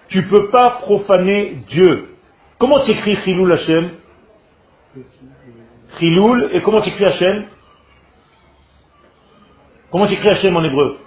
[0.07, 2.15] tu ne peux pas profaner Dieu.
[2.57, 3.91] Comment tu écris Chiloul Hashem?
[5.99, 7.45] Chiloul, et comment tu écris Hashem?
[9.91, 10.97] Comment tu écris Hashem en hébreu?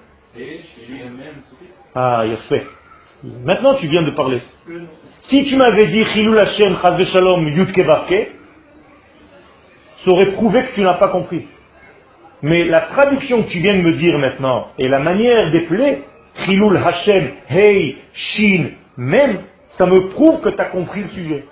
[1.94, 2.66] Ah, il a fait.
[3.22, 4.40] Maintenant tu viens de parler.
[5.22, 7.82] Si tu m'avais dit Chiloul Hashem, Chazve Shalom, Yudke
[10.04, 11.46] ça aurait prouvé que tu n'as pas compris.
[12.42, 16.04] Mais la traduction que tu viens de me dire maintenant, et la manière d'épeler,
[16.44, 19.40] Chilul Hashem, Hey, Shin, même,
[19.72, 21.44] ça me prouve que tu as compris le sujet.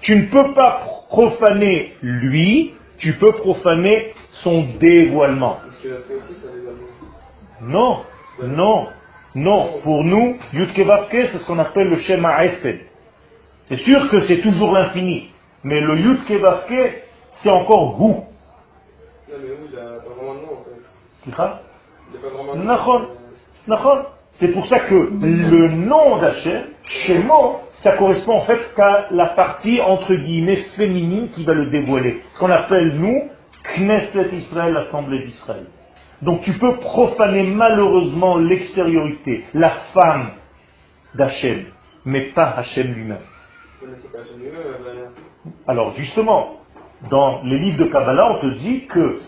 [0.00, 5.58] Tu ne peux pas profaner lui, tu peux profaner son dévoilement.
[7.60, 8.00] Non,
[8.42, 8.88] non,
[9.34, 9.80] non.
[9.82, 12.80] Pour nous, Yudkevavke, c'est ce qu'on appelle le Shema Esed.
[13.66, 15.30] C'est sûr que c'est toujours l'infini.
[15.62, 17.02] Mais le Yudkevavke,
[17.42, 18.24] c'est encore vous.
[24.32, 29.80] C'est pour ça que le nom d'Hachem, Shemo, ça correspond en fait qu'à la partie
[29.80, 32.22] entre guillemets féminine qui va le dévoiler.
[32.32, 33.30] Ce qu'on appelle nous,
[33.76, 35.66] Knesset Israël, l'Assemblée d'Israël.
[36.24, 40.30] Donc tu peux profaner malheureusement l'extériorité, la femme
[41.14, 41.66] d'Hachem,
[42.06, 43.18] mais pas Hachem lui-même.
[45.68, 46.60] Alors justement,
[47.10, 49.18] dans les livres de Kabbalah, on te dit que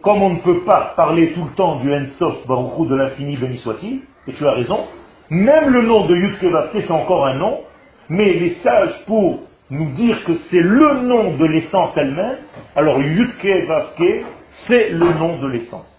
[0.00, 3.58] comme on ne peut pas parler tout le temps du Ensof Baruchou de l'infini, béni
[3.58, 4.86] soit-il, et tu as raison,
[5.28, 7.60] même le nom de Yudke Vavke, c'est encore un nom,
[8.08, 12.38] mais les sages, pour nous dire que c'est le nom de l'essence elle-même,
[12.74, 14.24] alors Yudke Vavke,
[14.68, 15.95] c'est le nom de l'essence.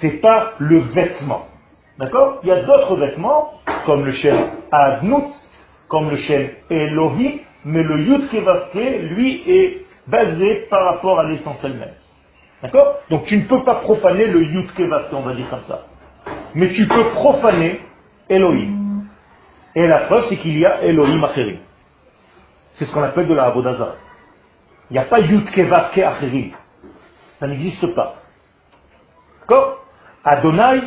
[0.00, 1.46] C'est pas le vêtement.
[1.98, 2.38] D'accord?
[2.42, 5.24] Il y a d'autres vêtements, comme le chêne Adnut,
[5.88, 11.58] comme le chêne Elohim, mais le Yudke Vavke, lui, est basé par rapport à l'essence
[11.64, 11.94] elle-même.
[12.62, 12.98] D'accord?
[13.10, 15.86] Donc tu ne peux pas profaner le Yudke Vavke, on va dire comme ça.
[16.54, 17.80] Mais tu peux profaner
[18.28, 19.04] Elohim.
[19.74, 21.58] Et la preuve, c'est qu'il y a Elohim Acherim.
[22.72, 23.94] C'est ce qu'on appelle de la Abodazar.
[24.90, 26.52] Il n'y a pas Yudke Vavke Acherim.
[27.40, 28.14] Ça n'existe pas.
[30.28, 30.82] Adonai,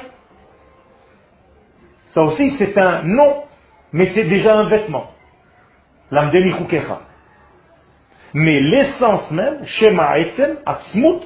[2.13, 3.43] ça aussi c'est un nom,
[3.93, 5.11] mais c'est déjà un vêtement.
[6.11, 6.53] L'amdeni.
[8.33, 11.21] Mais l'essence même, Shema Etzem, Atzmut,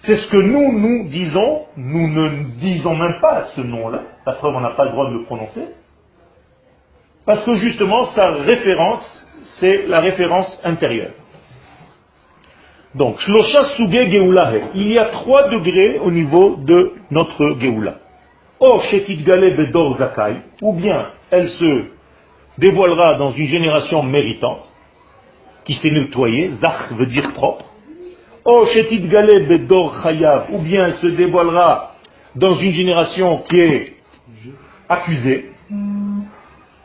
[0.00, 4.54] c'est ce que nous, nous disons, nous ne disons même pas ce nom-là, la preuve
[4.54, 5.68] on n'a pas le droit de le prononcer,
[7.26, 9.26] parce que justement sa référence,
[9.58, 11.12] c'est la référence intérieure.
[12.94, 13.20] Donc,
[14.74, 17.98] il y a trois degrés au niveau de notre Geoula.
[18.58, 21.84] Or, Shetit Gale Bedor Zakai, ou bien elle se
[22.58, 24.70] dévoilera dans une génération méritante,
[25.64, 27.64] qui s'est nettoyée, Zach veut dire propre,
[28.44, 31.94] Oh, Shetit Gale Bedor Chayav, ou bien elle se dévoilera
[32.34, 33.94] dans une génération qui est
[34.88, 35.52] accusée,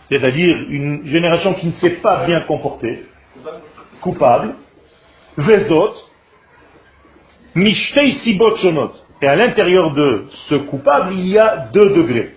[0.09, 3.05] c'est-à-dire une génération qui ne s'est pas bien comportée,
[4.01, 4.53] coupable,
[5.37, 5.93] Vezot,
[7.55, 8.37] Mishtei.
[9.21, 12.33] Et à l'intérieur de ce coupable, il y a deux degrés.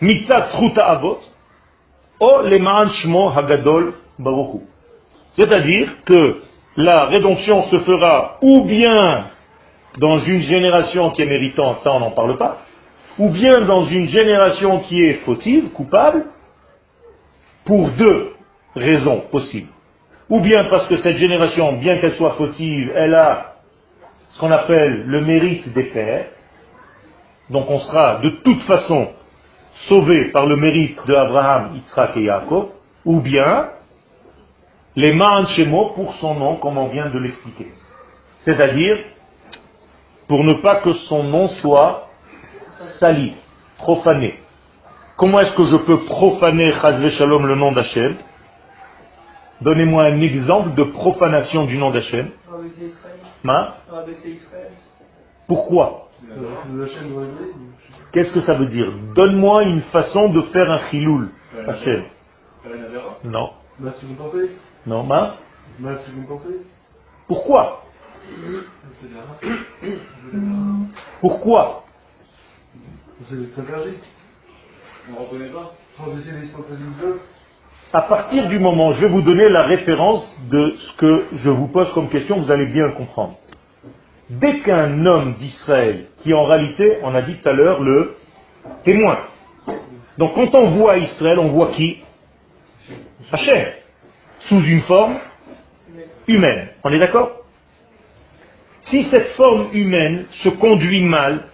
[0.00, 1.20] Mitzat Avot,
[2.20, 4.60] O Leman Shmo Hagadol Baruchu.
[5.36, 6.40] C'est-à-dire que
[6.76, 9.26] la rédemption se fera ou bien
[9.98, 12.58] dans une génération qui est méritante, ça on n'en parle pas,
[13.18, 16.26] ou bien dans une génération qui est fautive, coupable,
[17.64, 18.32] pour deux
[18.74, 19.70] raisons possibles.
[20.30, 23.54] Ou bien parce que cette génération, bien qu'elle soit fautive, elle a
[24.28, 26.26] ce qu'on appelle le mérite des pères,
[27.50, 29.08] donc on sera de toute façon
[29.88, 32.68] sauvé par le mérite de Abraham, Yitzhak et Yaakov,
[33.04, 33.70] ou bien
[34.94, 37.72] les Ma'an Shemo pour son nom, comme on vient de l'expliquer.
[38.40, 38.98] C'est-à-dire,
[40.28, 42.08] pour ne pas que son nom soit
[43.00, 43.34] sali,
[43.78, 44.38] profané.
[45.16, 48.16] Comment est-ce que je peux profaner Chazve Shalom le nom d'Hachem?
[49.60, 52.30] Donnez-moi un exemple de profanation du nom d'Hachem.
[52.48, 54.72] Rabaisser Israël.
[55.46, 56.08] Pourquoi.
[58.12, 61.30] Qu'est-ce que ça veut dire Donne-moi une façon de faire un chiloul.
[61.66, 62.04] Hachem.
[63.24, 63.50] Non.
[63.98, 64.50] Si vous tentez.
[64.86, 65.36] Non, ma
[66.04, 66.60] si vous tentez.
[67.26, 67.84] Pourquoi
[71.20, 71.84] Pourquoi.
[73.30, 73.34] On
[75.12, 75.72] ne reconnaît pas.
[77.92, 81.66] À partir du moment, je vais vous donner la référence de ce que je vous
[81.66, 83.36] pose comme question, vous allez bien le comprendre.
[84.28, 88.14] Dès qu'un homme d'Israël, qui en réalité, on a dit tout à l'heure, le
[88.84, 89.18] témoin.
[90.18, 91.98] Donc quand on voit Israël, on voit qui?
[93.32, 93.72] Hachem.
[94.48, 95.16] Sous une forme
[96.28, 96.68] humaine.
[96.84, 97.32] On est d'accord?
[98.82, 101.46] Si cette forme humaine se conduit mal,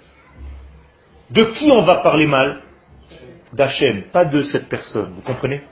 [1.30, 2.60] de qui on va parler mal?
[3.54, 5.14] D'Hachem, pas de cette personne.
[5.16, 5.62] Vous comprenez?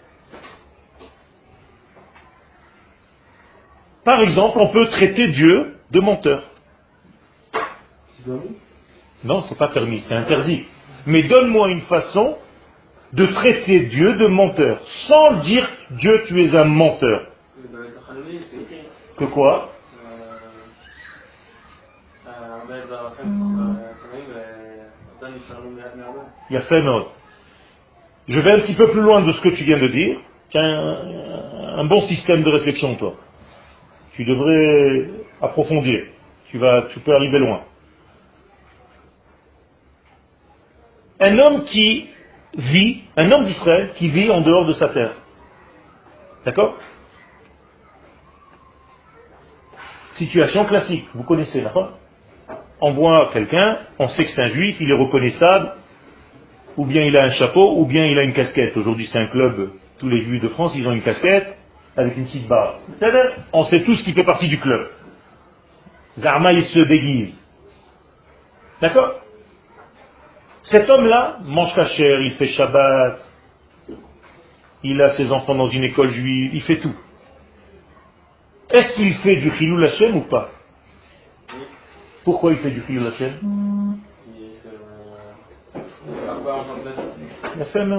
[4.04, 6.42] Par exemple, on peut traiter Dieu de menteur.
[9.24, 10.66] Non, c'est pas permis, c'est interdit.
[11.06, 12.36] Mais donne-moi une façon
[13.12, 17.28] de traiter Dieu de menteur, sans dire Dieu tu es un menteur.
[19.16, 19.70] Que quoi?
[26.50, 26.62] Il y a.
[28.26, 30.18] Je vais un petit peu plus loin de ce que tu viens de dire.
[30.50, 33.14] Tu as un bon système de réflexion, toi.
[34.16, 35.10] Tu devrais
[35.40, 36.06] approfondir.
[36.50, 37.62] Tu, vas, tu peux arriver loin.
[41.20, 42.08] Un homme qui
[42.56, 45.14] vit, un homme d'Israël qui vit en dehors de sa terre.
[46.44, 46.76] D'accord?
[50.16, 51.98] Situation classique, vous connaissez, d'accord?
[52.80, 55.72] On voit quelqu'un, on sait que c'est un juif, il est reconnaissable,
[56.76, 58.76] ou bien il a un chapeau, ou bien il a une casquette.
[58.76, 61.58] Aujourd'hui c'est un club, tous les juifs de France, ils ont une casquette
[61.96, 62.48] avec une petite
[62.98, 63.22] savez,
[63.52, 64.90] on sait tous qu'il fait partie du club.
[66.18, 67.40] Zarma, il se déguise.
[68.80, 69.20] D'accord?
[70.64, 73.18] Cet homme-là mange cachère, il fait Shabbat,
[74.82, 76.94] il a ses enfants dans une école juive, il fait tout.
[78.70, 80.50] Est-ce qu'il fait du Chilul Hashem ou pas?
[82.24, 83.38] Pourquoi il fait du Chilul Hashem?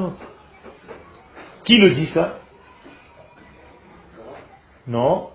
[0.04, 0.10] Euh.
[1.64, 2.40] Qui le dit ça?
[4.88, 5.30] Non.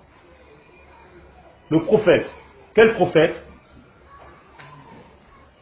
[1.70, 2.28] Le prophète.
[2.74, 3.44] Quel prophète?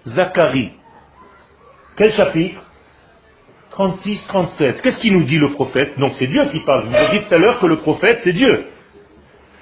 [0.07, 0.72] Zacharie.
[1.97, 2.62] Quel chapitre?
[3.70, 4.82] 36, 37.
[4.82, 5.99] Qu'est-ce qu'il nous dit le prophète?
[5.99, 6.84] Donc c'est Dieu qui parle.
[6.84, 8.66] Je vous ai dit tout à l'heure que le prophète, c'est Dieu.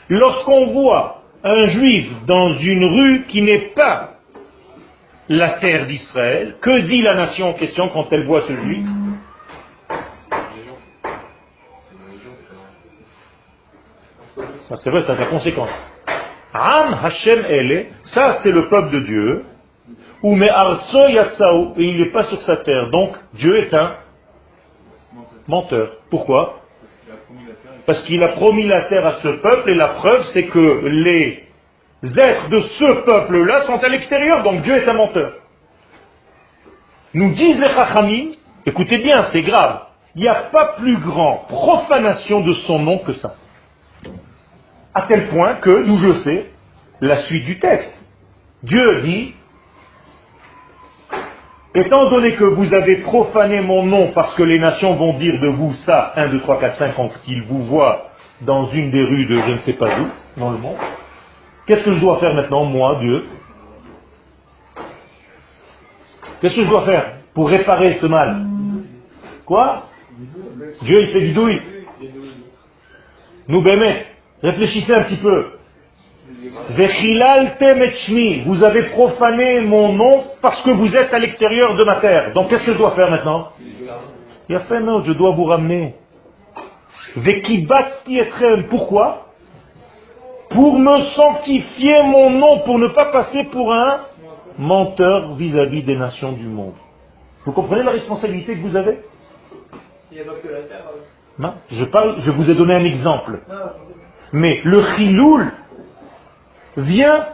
[0.09, 4.15] Lorsqu'on voit un juif dans une rue qui n'est pas
[5.29, 8.87] la terre d'Israël, que dit la nation en question quand elle voit ce juif?
[14.69, 15.71] Ça c'est vrai, ça a sa conséquence.
[16.53, 19.45] Am Hashem Ele, ça c'est le peuple de Dieu.
[20.23, 22.91] Ou me arzo yatsao, et il n'est pas sur sa terre.
[22.91, 23.97] Donc Dieu est un
[25.47, 25.91] menteur.
[26.11, 26.61] Pourquoi?
[27.85, 31.45] Parce qu'il a promis la terre à ce peuple, et la preuve c'est que les
[32.03, 35.33] êtres de ce peuple-là sont à l'extérieur, donc Dieu est un menteur.
[37.15, 38.33] Nous disent les Chachamim,
[38.65, 39.83] écoutez bien, c'est grave,
[40.17, 43.37] il n'y a pas plus grand profanation de son nom que ça.
[44.97, 46.51] À tel point que, d'où je sais,
[47.03, 47.95] la suite du texte.
[48.63, 49.35] Dieu dit,
[51.75, 55.49] étant donné que vous avez profané mon nom parce que les nations vont dire de
[55.49, 59.27] vous ça, 1, 2, 3, 4, 5, quand ils vous voient dans une des rues
[59.27, 60.09] de je ne sais pas où,
[60.41, 60.79] dans le monde,
[61.67, 63.27] qu'est-ce que je dois faire maintenant, moi, Dieu?
[66.41, 68.47] Qu'est-ce que je dois faire pour réparer ce mal?
[69.45, 69.89] Quoi?
[70.81, 71.61] Dieu, il fait du douille.
[73.49, 75.53] Nous, Bémet, réfléchissez un petit peu.
[78.47, 82.33] Vous avez profané mon nom parce que vous êtes à l'extérieur de ma terre.
[82.33, 83.53] Donc qu'est-ce que je dois faire maintenant?
[84.49, 85.95] Il a fait non, je dois vous ramener.
[88.69, 89.27] Pourquoi?
[90.51, 94.01] Pour me sanctifier mon nom, pour ne pas passer pour un
[94.59, 96.75] menteur vis-à-vis des nations du monde.
[97.45, 98.99] Vous comprenez la responsabilité que vous avez?
[101.39, 103.41] Non parle, je vous ai donné un exemple.
[104.33, 105.53] Mais le chiloul
[106.77, 107.27] vient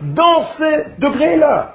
[0.00, 1.74] dans ces degrés-là.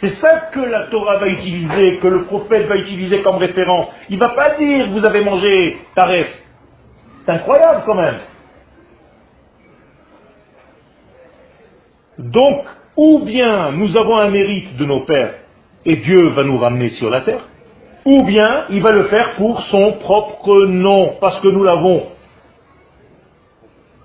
[0.00, 3.92] C'est ça que la Torah va utiliser, que le prophète va utiliser comme référence.
[4.08, 6.28] Il ne va pas dire vous avez mangé taref.
[7.24, 8.18] C'est incroyable quand même.
[12.18, 12.64] Donc,
[12.96, 15.34] ou bien nous avons un mérite de nos pères
[15.84, 17.48] et Dieu va nous ramener sur la terre,
[18.04, 22.06] ou bien il va le faire pour son propre nom, parce que nous l'avons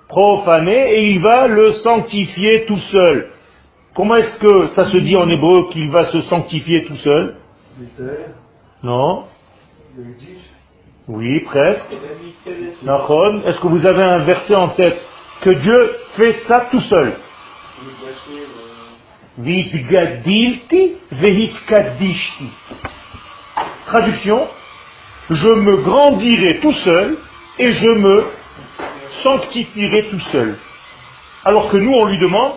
[0.08, 3.32] profané et il va le sanctifier tout seul.
[3.93, 7.36] Comment est-ce que ça se dit en hébreu qu'il va se sanctifier tout seul?
[8.84, 9.24] Non
[11.08, 11.91] Oui, presque.
[13.45, 15.00] Est-ce que vous avez un verset en tête?
[15.41, 17.14] Que Dieu fait ça tout seul.
[23.88, 24.50] Traduction,
[25.30, 27.18] je me grandirai tout seul
[27.58, 28.26] et je me
[29.24, 30.60] sanctifierai tout seul.
[31.46, 32.56] Alors que nous, on lui demande,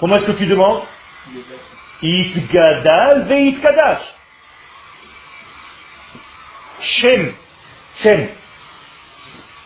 [0.00, 0.82] comment est-ce que tu demandes?
[2.02, 4.02] Itgadal veitkadash.
[6.80, 7.32] Shem,
[8.02, 8.28] Shem,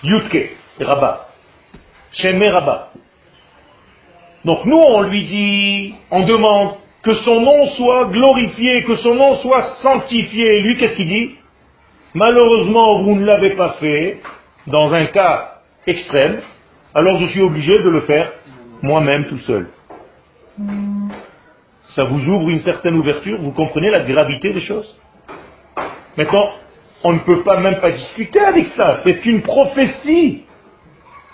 [0.02, 1.28] Yutke, Rabba.
[2.12, 2.92] Shem et Rabba.
[4.44, 9.36] Donc nous, on lui dit, on demande que son nom soit glorifié, que son nom
[9.36, 10.62] soit sanctifié.
[10.62, 11.36] Lui, qu'est-ce qu'il dit?
[12.14, 14.20] Malheureusement, vous ne l'avez pas fait
[14.66, 16.40] dans un cas extrême,
[16.94, 18.32] alors je suis obligé de le faire
[18.82, 19.68] moi-même tout seul.
[21.94, 24.94] Ça vous ouvre une certaine ouverture, vous comprenez la gravité des choses?
[26.16, 26.50] Maintenant,
[27.02, 30.44] on ne peut pas même pas discuter avec ça, c'est une prophétie.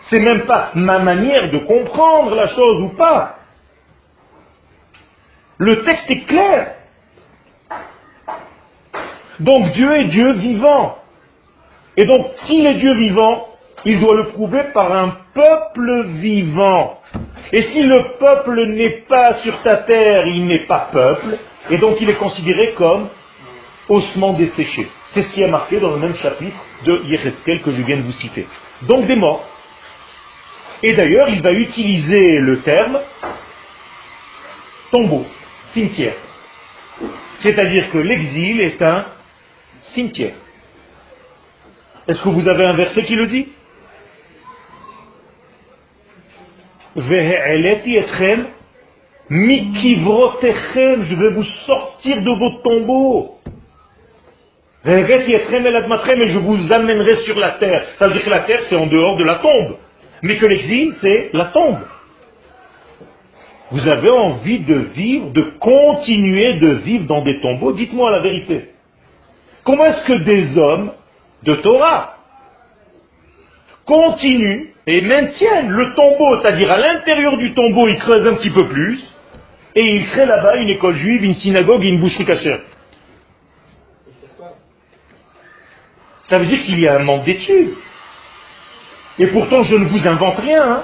[0.08, 3.35] C'est même pas ma manière de comprendre la chose ou pas.
[5.58, 6.74] Le texte est clair.
[9.40, 10.98] Donc Dieu est Dieu vivant.
[11.96, 13.48] Et donc s'il est Dieu vivant,
[13.84, 17.00] il doit le prouver par un peuple vivant.
[17.52, 21.38] Et si le peuple n'est pas sur ta terre, il n'est pas peuple,
[21.70, 23.08] et donc il est considéré comme
[23.88, 24.88] ossement desséché.
[25.14, 28.02] C'est ce qui est marqué dans le même chapitre de Yecheskel que je viens de
[28.02, 28.46] vous citer.
[28.82, 29.44] Donc des morts.
[30.82, 32.98] Et d'ailleurs, il va utiliser le terme
[34.90, 35.24] tombeau,
[35.76, 36.16] cimetière.
[37.42, 39.04] C'est-à-dire que l'exil est un
[39.94, 40.34] cimetière.
[42.08, 43.48] Est-ce que vous avez un verset qui le dit?
[46.96, 47.02] Je
[51.14, 53.34] vais vous sortir de vos tombeaux.
[54.86, 54.96] Et
[56.28, 57.84] je vous amènerai sur la terre.
[57.98, 59.76] Ça veut dire que la terre, c'est en dehors de la tombe.
[60.22, 61.80] Mais que l'exil, c'est la tombe.
[63.70, 67.72] Vous avez envie de vivre, de continuer de vivre dans des tombeaux?
[67.72, 68.70] Dites-moi la vérité.
[69.64, 70.92] Comment est-ce que des hommes
[71.42, 72.16] de Torah
[73.84, 78.68] continuent et maintiennent le tombeau, c'est-à-dire à, l'intérieur du tombeau, ils creusent un petit peu
[78.68, 79.04] plus,
[79.74, 82.60] et ils créent là-bas une école juive, une synagogue et une boucherie cachère.
[86.22, 87.74] Ça veut dire qu'il y a un manque d'études.
[89.18, 90.62] Et pourtant, je ne vous invente rien.
[90.62, 90.82] Hein.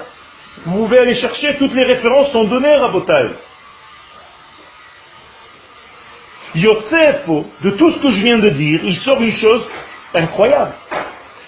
[0.65, 3.29] Vous pouvez aller chercher, toutes les références sont données à Rabotai.
[6.55, 7.27] Yosef,
[7.63, 9.69] de tout ce que je viens de dire, il sort une chose
[10.13, 10.73] incroyable.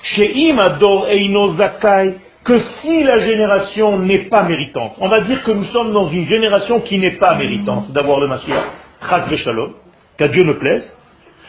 [0.03, 5.51] Chez Imador Eino Zakai, que si la génération n'est pas méritante, on va dire que
[5.51, 8.66] nous sommes dans une génération qui n'est pas méritante d'avoir le Mashiach,
[9.08, 9.74] Chaz Shalom,
[10.18, 10.95] qu'à Dieu me plaise,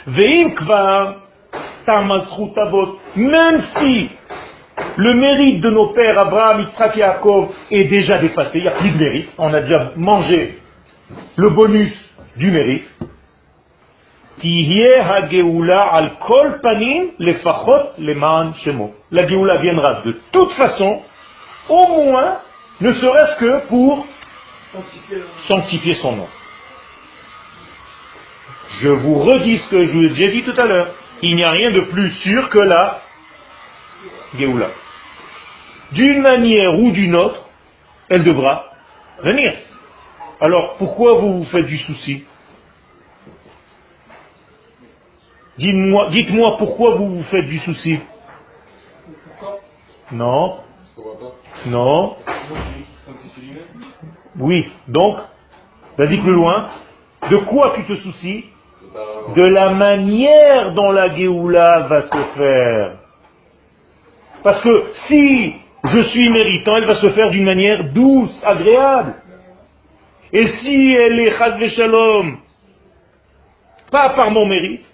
[0.07, 1.16] Veim Kvar
[3.16, 4.09] même si
[4.97, 8.72] le mérite de nos pères Abraham, Yitzhak et Yaakov est déjà dépassé, il n'y a
[8.72, 10.59] plus de mérite, on a déjà mangé
[11.37, 11.93] le bonus
[12.37, 12.91] du mérite,
[19.11, 21.03] la Géoula viendra de toute façon,
[21.68, 22.39] au moins,
[22.81, 24.07] ne serait-ce que pour
[25.49, 26.29] sanctifier son nom.
[28.83, 30.89] Je vous redis ce que je vous ai dit tout à l'heure.
[31.22, 33.01] Il n'y a rien de plus sûr que la
[34.35, 34.70] Géoula.
[35.93, 37.43] D'une manière ou d'une autre,
[38.09, 38.66] elle devra
[39.22, 39.53] venir.
[40.41, 42.24] Alors, pourquoi vous vous faites du souci?
[45.59, 47.99] Dites-moi dites pourquoi vous vous faites du souci
[50.12, 50.59] Non.
[51.66, 52.16] Non.
[54.39, 54.70] Oui.
[54.89, 55.18] Donc,
[55.97, 56.68] vas-y plus loin.
[57.31, 58.45] De quoi tu te soucies?
[59.35, 62.99] De la manière dont la Géoula va se faire.
[64.47, 69.14] Parce que si je suis méritant, elle va se faire d'une manière douce, agréable.
[70.32, 72.38] Et si elle est chazve shalom,
[73.90, 74.86] pas par mon mérite,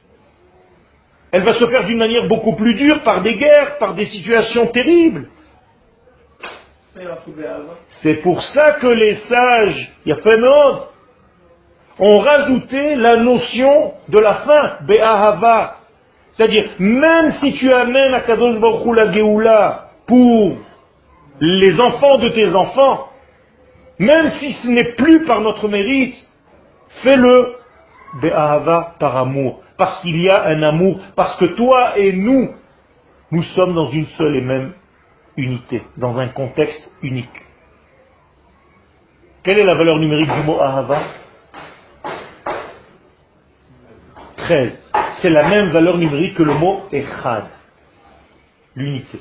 [1.33, 4.69] elle va se faire d'une manière beaucoup plus dure, par des guerres, par des situations
[4.69, 5.29] terribles.
[8.03, 10.41] C'est pour ça que les sages, il y a fait
[11.99, 15.82] ont rajouté la notion de la fin, Be'ahava.
[16.33, 18.97] C'est-à-dire, même si tu amènes à Kadosh Baruch
[19.45, 20.57] la pour
[21.41, 23.09] les enfants de tes enfants,
[23.99, 26.15] même si ce n'est plus par notre mérite,
[27.03, 27.57] fais-le
[28.21, 29.63] Be'ahava par amour.
[29.77, 32.51] Parce qu'il y a un amour, parce que toi et nous,
[33.31, 34.73] nous sommes dans une seule et même
[35.37, 37.29] unité, dans un contexte unique.
[39.43, 41.03] Quelle est la valeur numérique du mot Ahava?
[44.37, 44.93] 13.
[45.23, 47.45] C'est la même valeur numérique que le mot Echad.
[48.75, 49.21] L'unité.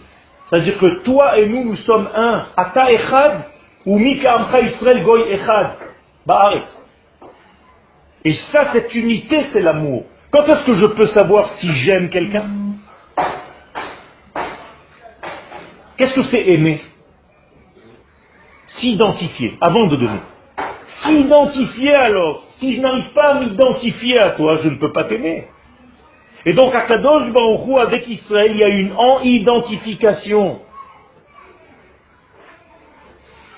[0.49, 2.47] C'est-à-dire que toi et nous, nous sommes un.
[2.57, 3.45] Ata Echad
[3.85, 5.77] ou Mika Amcha Israël Goy Echad.
[6.25, 6.69] Ba'aretz.
[8.25, 10.05] Et ça, cette unité, c'est l'amour.
[10.31, 12.45] Quand est-ce que je peux savoir si j'aime quelqu'un?
[15.97, 16.81] Qu'est-ce que c'est aimer?
[18.79, 20.19] S'identifier, avant de donner.
[21.03, 22.43] S'identifier alors.
[22.57, 25.47] Si je n'arrive pas à m'identifier à toi, je ne peux pas t'aimer.
[26.45, 27.31] Et donc à Kadosh
[27.79, 30.61] avec Israël, il y a une en-identification.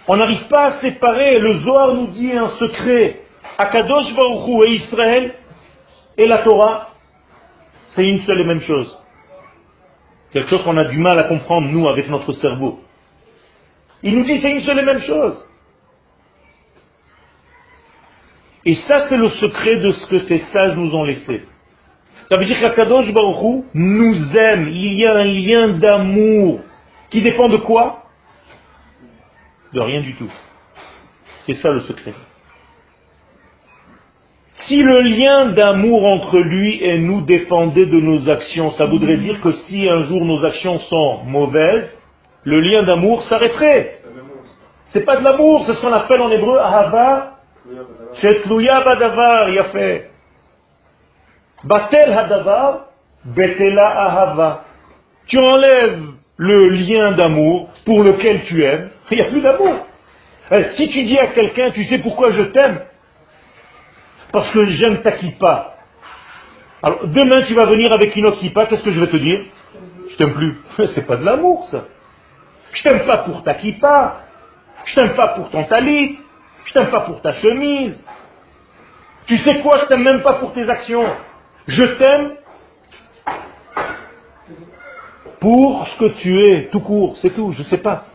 [0.08, 1.40] On n'arrive pas à séparer.
[1.40, 3.22] Le Zohar nous dit un secret.
[3.58, 5.36] Akadosh Baruch et Israël
[6.18, 6.90] et la Torah,
[7.88, 8.98] c'est une seule et même chose.
[10.32, 12.80] Quelque chose qu'on a du mal à comprendre, nous, avec notre cerveau.
[14.02, 15.46] Il nous dit c'est une seule et même chose.
[18.66, 21.44] Et ça, c'est le secret de ce que ces sages nous ont laissé.
[22.32, 24.70] Ça veut dire qu'Akadosh Baruchou nous aime.
[24.70, 26.62] Il y a un lien d'amour
[27.10, 28.04] qui dépend de quoi?
[29.74, 30.32] De rien du tout.
[31.46, 32.14] C'est ça le secret.
[34.68, 39.42] Si le lien d'amour entre lui et nous dépendait de nos actions, ça voudrait dire
[39.42, 41.92] que si un jour nos actions sont mauvaises,
[42.44, 44.00] le lien d'amour s'arrêterait.
[44.90, 47.40] C'est pas de l'amour, c'est ce qu'on appelle en hébreu Ahava.
[48.14, 50.13] Shetluya Badavar, Yafé.
[51.64, 52.86] Batel hadavar,
[53.24, 54.66] betela ahava.
[55.28, 56.02] Tu enlèves
[56.38, 59.88] le lien d'amour pour lequel tu aimes, il n'y a plus d'amour.
[60.52, 62.82] Eh, si tu dis à quelqu'un, tu sais pourquoi je t'aime?
[64.32, 65.76] Parce que j'aime ta kippa.
[66.82, 69.46] Alors, demain, tu vas venir avec une autre kippa, qu'est-ce que je vais te dire?
[70.10, 70.58] Je t'aime plus.
[70.96, 71.86] C'est pas de l'amour, ça.
[72.74, 74.26] Je t'aime pas pour ta kippa.
[74.86, 76.20] Je t'aime pas pour ton talit.
[76.66, 77.98] Je t'aime pas pour ta chemise.
[79.28, 79.78] Tu sais quoi?
[79.80, 81.06] Je t'aime même pas pour tes actions.
[81.68, 82.36] Je t'aime
[85.40, 88.06] pour ce que tu es, tout court, c'est tout, je sais pas.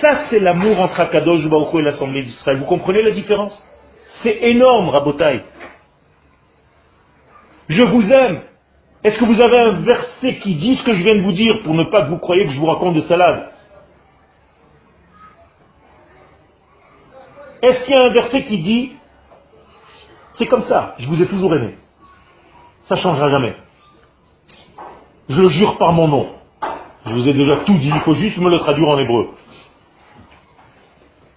[0.00, 2.58] Ça, c'est l'amour entre Akadosh Baruch et l'Assemblée d'Israël.
[2.58, 3.56] Vous comprenez la différence?
[4.22, 5.42] C'est énorme, Rabotai.
[7.68, 8.42] Je vous aime.
[9.04, 11.62] Est-ce que vous avez un verset qui dit ce que je viens de vous dire
[11.62, 13.50] pour ne pas que vous croyez que je vous raconte des salades?
[17.62, 18.92] Est-ce qu'il y a un verset qui dit
[20.34, 21.76] c'est comme ça, je vous ai toujours aimé.
[22.84, 23.54] Ça ne changera jamais.
[25.28, 26.28] Je le jure par mon nom.
[27.06, 29.30] Je vous ai déjà tout dit, il faut juste me le traduire en hébreu.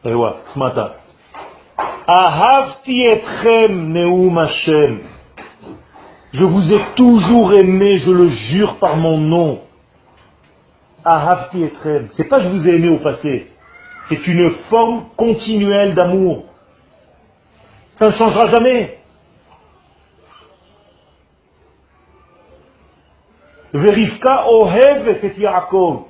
[0.03, 0.91] Et voilà, ce matin.
[2.07, 5.01] Ahavti etchem neum Hashem.
[6.33, 9.61] Je vous ai toujours aimé, je le jure par mon nom.
[11.03, 12.09] Ahavti etchem.
[12.15, 13.47] C'est pas je vous ai aimé au passé.
[14.09, 16.45] C'est une forme continuelle d'amour.
[17.99, 18.99] Ça ne changera jamais.
[23.75, 26.05] Rivka ohevet et Yaakov.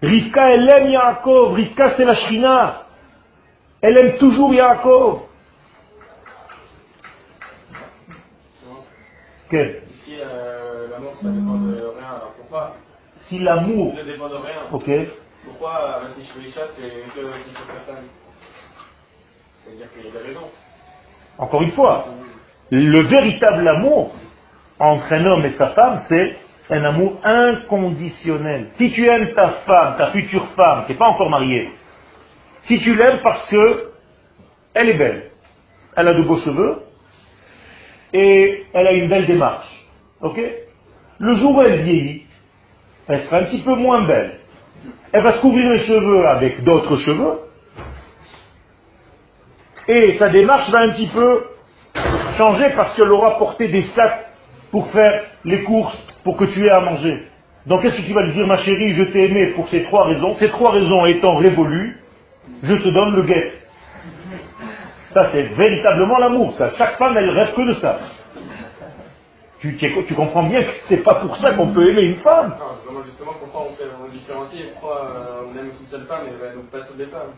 [0.00, 1.54] Rivka, elle aime Yaakov.
[1.54, 2.86] Rivka, c'est la Shrina.
[3.82, 5.22] Elle aime toujours Yaakov.
[9.50, 12.06] Ici, euh, l'amour, ça dépend de rien.
[12.06, 12.74] Alors pourquoi?
[13.28, 14.60] Si l'amour, ne dépend de rien.
[14.70, 14.90] ok,
[15.44, 17.20] Pourquoi, euh, si je fais les chats, c'est que
[17.66, 18.04] personne?
[19.64, 20.50] C'est-à-dire qu'il y a des raisons.
[21.38, 22.06] encore une fois,
[22.70, 24.14] le véritable amour
[24.78, 26.36] entre un homme et sa femme, c'est
[26.70, 28.68] un amour inconditionnel.
[28.74, 31.70] Si tu aimes ta femme, ta future femme, qui n'est pas encore mariée,
[32.64, 33.92] si tu l'aimes parce que
[34.74, 35.30] elle est belle,
[35.96, 36.82] elle a de beaux cheveux
[38.12, 39.68] et elle a une belle démarche,
[40.20, 40.40] ok?
[41.18, 42.26] Le jour où elle vieillit,
[43.08, 44.38] elle sera un petit peu moins belle.
[45.12, 47.40] Elle va se couvrir les cheveux avec d'autres cheveux
[49.88, 51.44] et sa démarche va un petit peu
[52.36, 54.27] changer parce qu'elle aura porté des sacs
[54.70, 57.26] pour faire les courses, pour que tu aies à manger.
[57.66, 60.04] Donc qu'est-ce que tu vas lui dire, ma chérie, je t'ai aimé pour ces trois
[60.06, 60.34] raisons.
[60.36, 61.98] Ces trois raisons étant révolues,
[62.62, 63.52] je te donne le guet.
[65.10, 66.52] Ça, c'est véritablement l'amour.
[66.52, 66.70] Ça.
[66.76, 67.98] Chaque femme, elle rêve que de ça.
[69.60, 72.54] Tu, tu- tu comprends bien que c'est pas pour ça qu'on peut aimer une femme.
[72.92, 76.20] Non, justement pourquoi on, fait, on différencie et pourquoi euh, on aime qu'une seule femme
[76.28, 77.32] et donc pas toutes les femmes.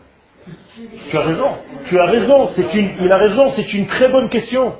[1.09, 1.49] Tu as raison.
[1.85, 2.49] Tu as raison.
[2.55, 3.51] C'est une, il a raison.
[3.55, 4.75] C'est une très bonne question.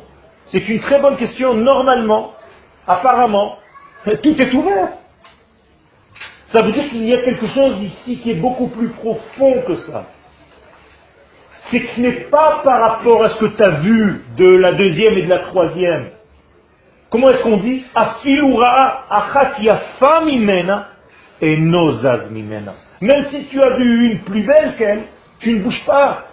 [0.47, 1.55] C'est une très bonne question.
[1.55, 2.33] Normalement,
[2.87, 3.57] apparemment,
[4.05, 4.89] tout est ouvert.
[6.47, 9.75] Ça veut dire qu'il y a quelque chose ici qui est beaucoup plus profond que
[9.75, 10.05] ça.
[11.69, 14.73] C'est que ce n'est pas par rapport à ce que tu as vu de la
[14.73, 16.09] deuxième et de la troisième.
[17.09, 17.85] Comment est-ce qu'on dit?
[21.41, 21.57] Et.
[23.01, 25.03] Même si tu as vu une plus belle qu'elle,
[25.39, 26.25] tu ne bouges pas.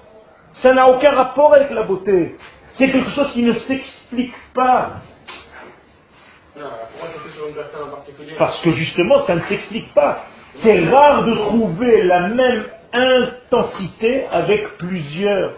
[0.54, 2.36] Ça n'a aucun rapport avec la beauté.
[2.72, 4.96] C'est quelque chose qui ne s'explique pas.
[6.58, 9.40] Non, alors pourquoi c'est que sur une personne en particulier Parce que justement, ça ne
[9.42, 10.24] s'explique pas.
[10.56, 15.52] C'est rare de trouver la même intensité avec plusieurs.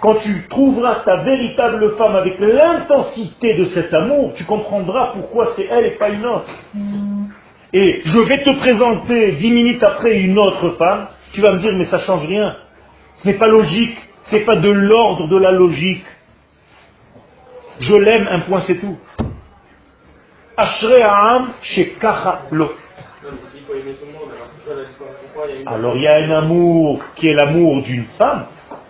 [0.00, 5.64] Quand tu trouveras ta véritable femme avec l'intensité de cet amour, tu comprendras pourquoi c'est
[5.64, 6.50] elle et pas une autre.
[7.72, 11.72] Et je vais te présenter dix minutes après une autre femme, tu vas me dire
[11.74, 12.56] mais ça change rien.
[13.16, 16.04] Ce n'est pas logique, ce n'est pas de l'ordre de la logique.
[17.80, 18.98] Je l'aime, un point c'est tout.
[20.51, 20.51] Ashrei Ha'am shekacha lo.
[20.51, 20.51] Non, mais s'il faut
[25.66, 28.46] Alors il y a un amour qui est l'amour d'une femme,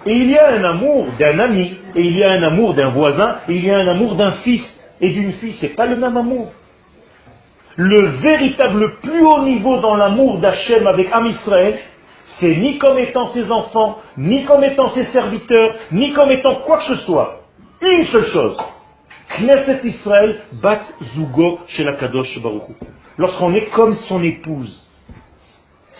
[0.06, 2.88] et il y a un amour d'un ami, et il y a un amour d'un
[2.88, 4.64] voisin, et il y a un amour d'un fils
[5.00, 5.56] et d'une fille.
[5.60, 6.52] C'est pas le même amour.
[7.76, 11.78] Le véritable plus haut niveau dans l'amour d'Hachem avec Am Israël,
[12.38, 16.78] c'est ni comme étant ses enfants, ni comme étant ses serviteurs, ni comme étant quoi
[16.78, 17.40] que ce soit.
[17.80, 18.56] Une seule chose.
[19.36, 20.82] Knesset Israël bat
[21.14, 22.38] zugo chez la Kadosh.
[23.18, 24.86] Lorsqu'on est comme son épouse.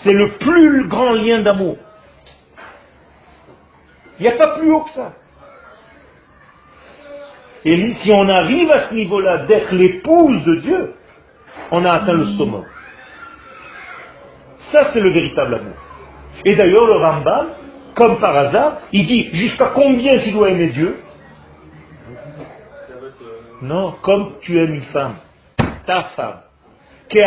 [0.05, 1.76] C'est le plus grand lien d'amour.
[4.18, 5.12] Il n'y a pas plus haut que ça.
[7.64, 10.95] Et si on arrive à ce niveau-là d'être l'épouse de Dieu,
[11.70, 12.64] on a atteint le summum.
[14.72, 15.74] Ça, c'est le véritable amour.
[16.45, 17.49] Et d'ailleurs, le Rambam,
[17.95, 20.99] comme par hasard, il dit jusqu'à combien tu dois aimer Dieu?
[23.62, 25.14] Non, comme tu aimes une femme,
[25.86, 26.40] ta femme.
[27.08, 27.18] Tu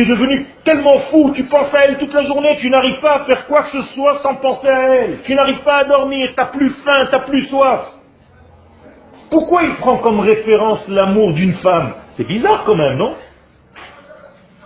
[0.00, 3.24] es devenu tellement fou, tu penses à elle toute la journée, tu n'arrives pas à
[3.24, 5.22] faire quoi que ce soit sans penser à elle.
[5.22, 7.92] Tu n'arrives pas à dormir, t'as plus faim, t'as plus soif.
[9.28, 11.94] Pourquoi il prend comme référence l'amour d'une femme?
[12.16, 13.16] C'est bizarre quand même, non?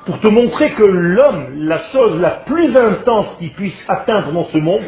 [0.05, 4.59] Pour te montrer que l'homme, la chose la plus intense qu'il puisse atteindre dans ce
[4.59, 4.83] monde,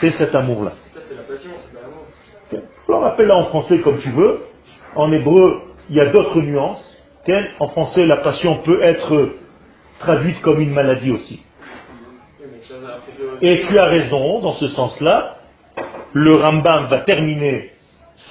[0.00, 0.72] c'est cet amour-là.
[0.94, 2.04] Ça, c'est la passion, c'est l'amour.
[2.88, 4.40] Alors appelle-la en français comme tu veux.
[4.94, 6.96] En hébreu, il y a d'autres nuances.
[7.60, 9.34] En français, la passion peut être
[9.98, 11.42] traduite comme une maladie aussi.
[13.42, 15.36] Et tu as raison, dans ce sens-là,
[16.12, 17.70] le Rambam va terminer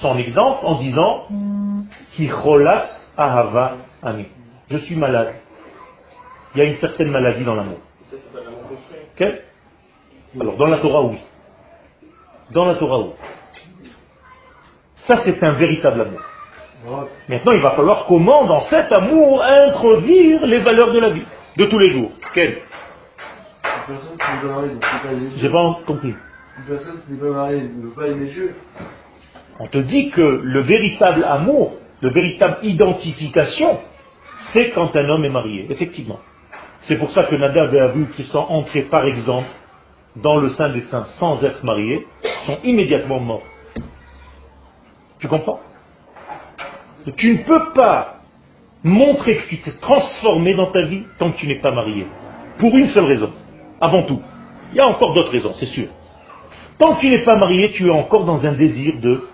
[0.00, 1.26] son exemple en disant
[3.16, 4.26] ahava ami.
[4.70, 5.34] Je suis malade.
[6.54, 7.78] Il y a une certaine maladie dans l'amour.
[10.40, 11.18] Alors, dans la Torah, oui.
[12.50, 13.08] Dans la Torah.
[15.06, 16.20] Ça, c'est un véritable amour.
[17.28, 21.24] Maintenant, il va falloir comment, dans cet amour, introduire les valeurs de la vie,
[21.56, 22.12] de tous les jours.
[22.34, 22.58] Quelles?
[23.88, 26.14] Une personne qui n'est pas mariée, donc c'est pas aimer J'ai pas compris.
[26.58, 28.54] Une personne qui n'est pas mariée ne veut pas aimer Dieu.
[29.60, 33.80] On te dit que le véritable amour, le véritable identification,
[34.52, 36.20] c'est quand un homme est marié, effectivement.
[36.82, 39.48] C'est pour ça que Nadav et Abu, qui sont entrés par exemple
[40.22, 42.06] dans le sein des saints sans être mariés,
[42.46, 43.46] sont immédiatement morts.
[45.18, 45.60] Tu comprends?
[47.16, 48.20] Tu ne peux pas
[48.84, 52.06] montrer que tu t'es transformé dans ta vie tant que tu n'es pas marié.
[52.58, 53.32] Pour une seule raison,
[53.80, 54.20] avant tout.
[54.72, 55.88] Il y a encore d'autres raisons, c'est sûr.
[56.78, 59.26] Tant que tu n'es pas marié, tu es encore dans un désir de,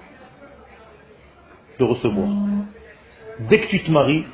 [1.78, 2.28] de recevoir.
[3.51, 4.24] Dès que tu te maries,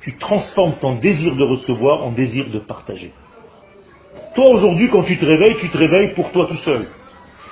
[0.00, 3.12] tu transformes ton désir de recevoir en désir de partager.
[4.34, 6.88] Toi aujourd'hui, quand tu te réveilles, tu te réveilles pour toi tout seul.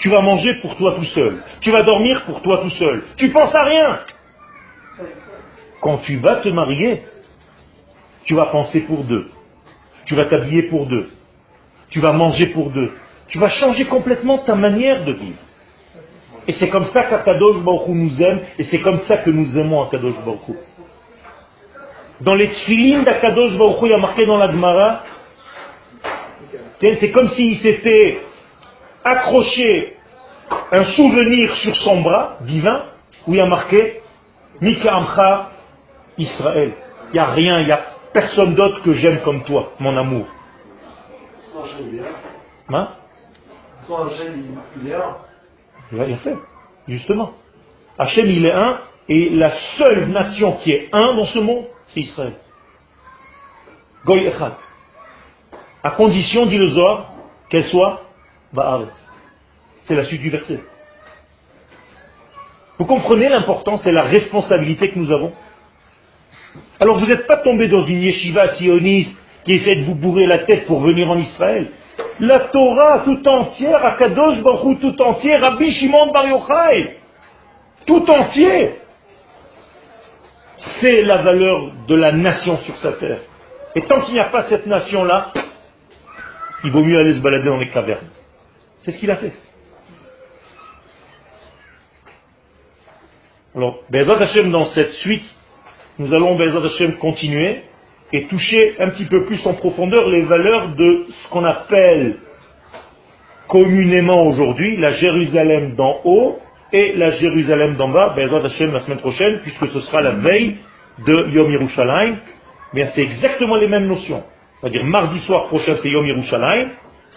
[0.00, 1.42] Tu vas manger pour toi tout seul.
[1.60, 3.04] Tu vas dormir pour toi tout seul.
[3.16, 4.00] Tu penses à rien.
[5.80, 7.02] Quand tu vas te marier,
[8.24, 9.28] tu vas penser pour deux.
[10.06, 11.10] Tu vas t'habiller pour deux.
[11.90, 12.92] Tu vas manger pour deux.
[13.28, 15.38] Tu vas changer complètement ta manière de vivre.
[16.48, 19.82] Et c'est comme ça qu'Akadosh Baruch nous aime, et c'est comme ça que nous aimons
[19.82, 20.56] Akadosh Baruch.
[22.22, 25.02] Dans les tfilines d'Akadosh Baruch il y a marqué dans la Gemara,
[26.80, 28.20] c'est comme s'il s'était
[29.04, 29.96] accroché
[30.72, 32.84] un souvenir sur son bras divin,
[33.26, 34.00] où il y a marqué
[34.60, 35.50] Mika Amcha
[36.18, 36.72] Israël.
[37.08, 40.26] Il n'y a rien, il n'y a personne d'autre que j'aime comme toi, mon amour.
[41.52, 42.74] Quand Hachem il est un.
[42.74, 42.88] Hein?
[43.86, 44.44] Quand Hachem
[44.82, 45.16] il- est un.
[45.92, 46.36] Il a fait,
[46.88, 47.32] justement.
[47.98, 52.00] Hachem, il est un, et la seule nation qui est un dans ce monde, c'est
[52.00, 52.34] Israël.
[54.04, 54.52] Goy Echad.
[55.82, 57.12] À condition, dit le Zohar,
[57.48, 58.02] qu'elle soit
[58.52, 58.94] Ba'aretz.
[59.84, 60.60] C'est la suite du verset.
[62.78, 65.32] Vous comprenez l'importance et la responsabilité que nous avons?
[66.80, 70.38] Alors vous n'êtes pas tombé dans une yeshiva sioniste qui essaie de vous bourrer la
[70.38, 71.70] tête pour venir en Israël.
[72.18, 76.98] La Torah tout entière, Akadosh Baruch tout entier, Rabbi Shimon Bar Yochai,
[77.86, 78.76] tout entier,
[80.80, 83.20] c'est la valeur de la nation sur sa terre.
[83.74, 85.32] Et tant qu'il n'y a pas cette nation-là,
[86.64, 88.08] il vaut mieux aller se balader dans les cavernes.
[88.84, 89.32] C'est ce qu'il a fait.
[93.54, 95.24] Alors, Bezat Hashem, dans cette suite,
[95.98, 97.62] nous allons, Bezat Hashem, continuer
[98.12, 102.16] et toucher un petit peu plus en profondeur les valeurs de ce qu'on appelle
[103.48, 106.38] communément aujourd'hui la Jérusalem d'en haut
[106.72, 110.56] et la Jérusalem d'en bas, Bezat Hashem, la semaine prochaine, puisque ce sera la veille
[111.06, 112.18] de Yom Yerushalayim.
[112.72, 114.22] C'est exactement les mêmes notions.
[114.60, 116.70] C'est-à-dire, mardi soir prochain, c'est Yom Yerushalayim.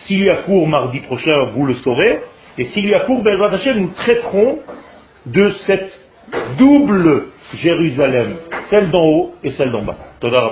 [0.05, 2.21] S'il y a cours mardi prochain, vous le saurez.
[2.57, 4.59] Et s'il y a cours, Bezat Hashem, nous traiterons
[5.25, 5.91] de cette
[6.57, 8.35] double Jérusalem,
[8.69, 9.97] celle d'en haut et celle d'en bas.
[10.19, 10.51] Toda.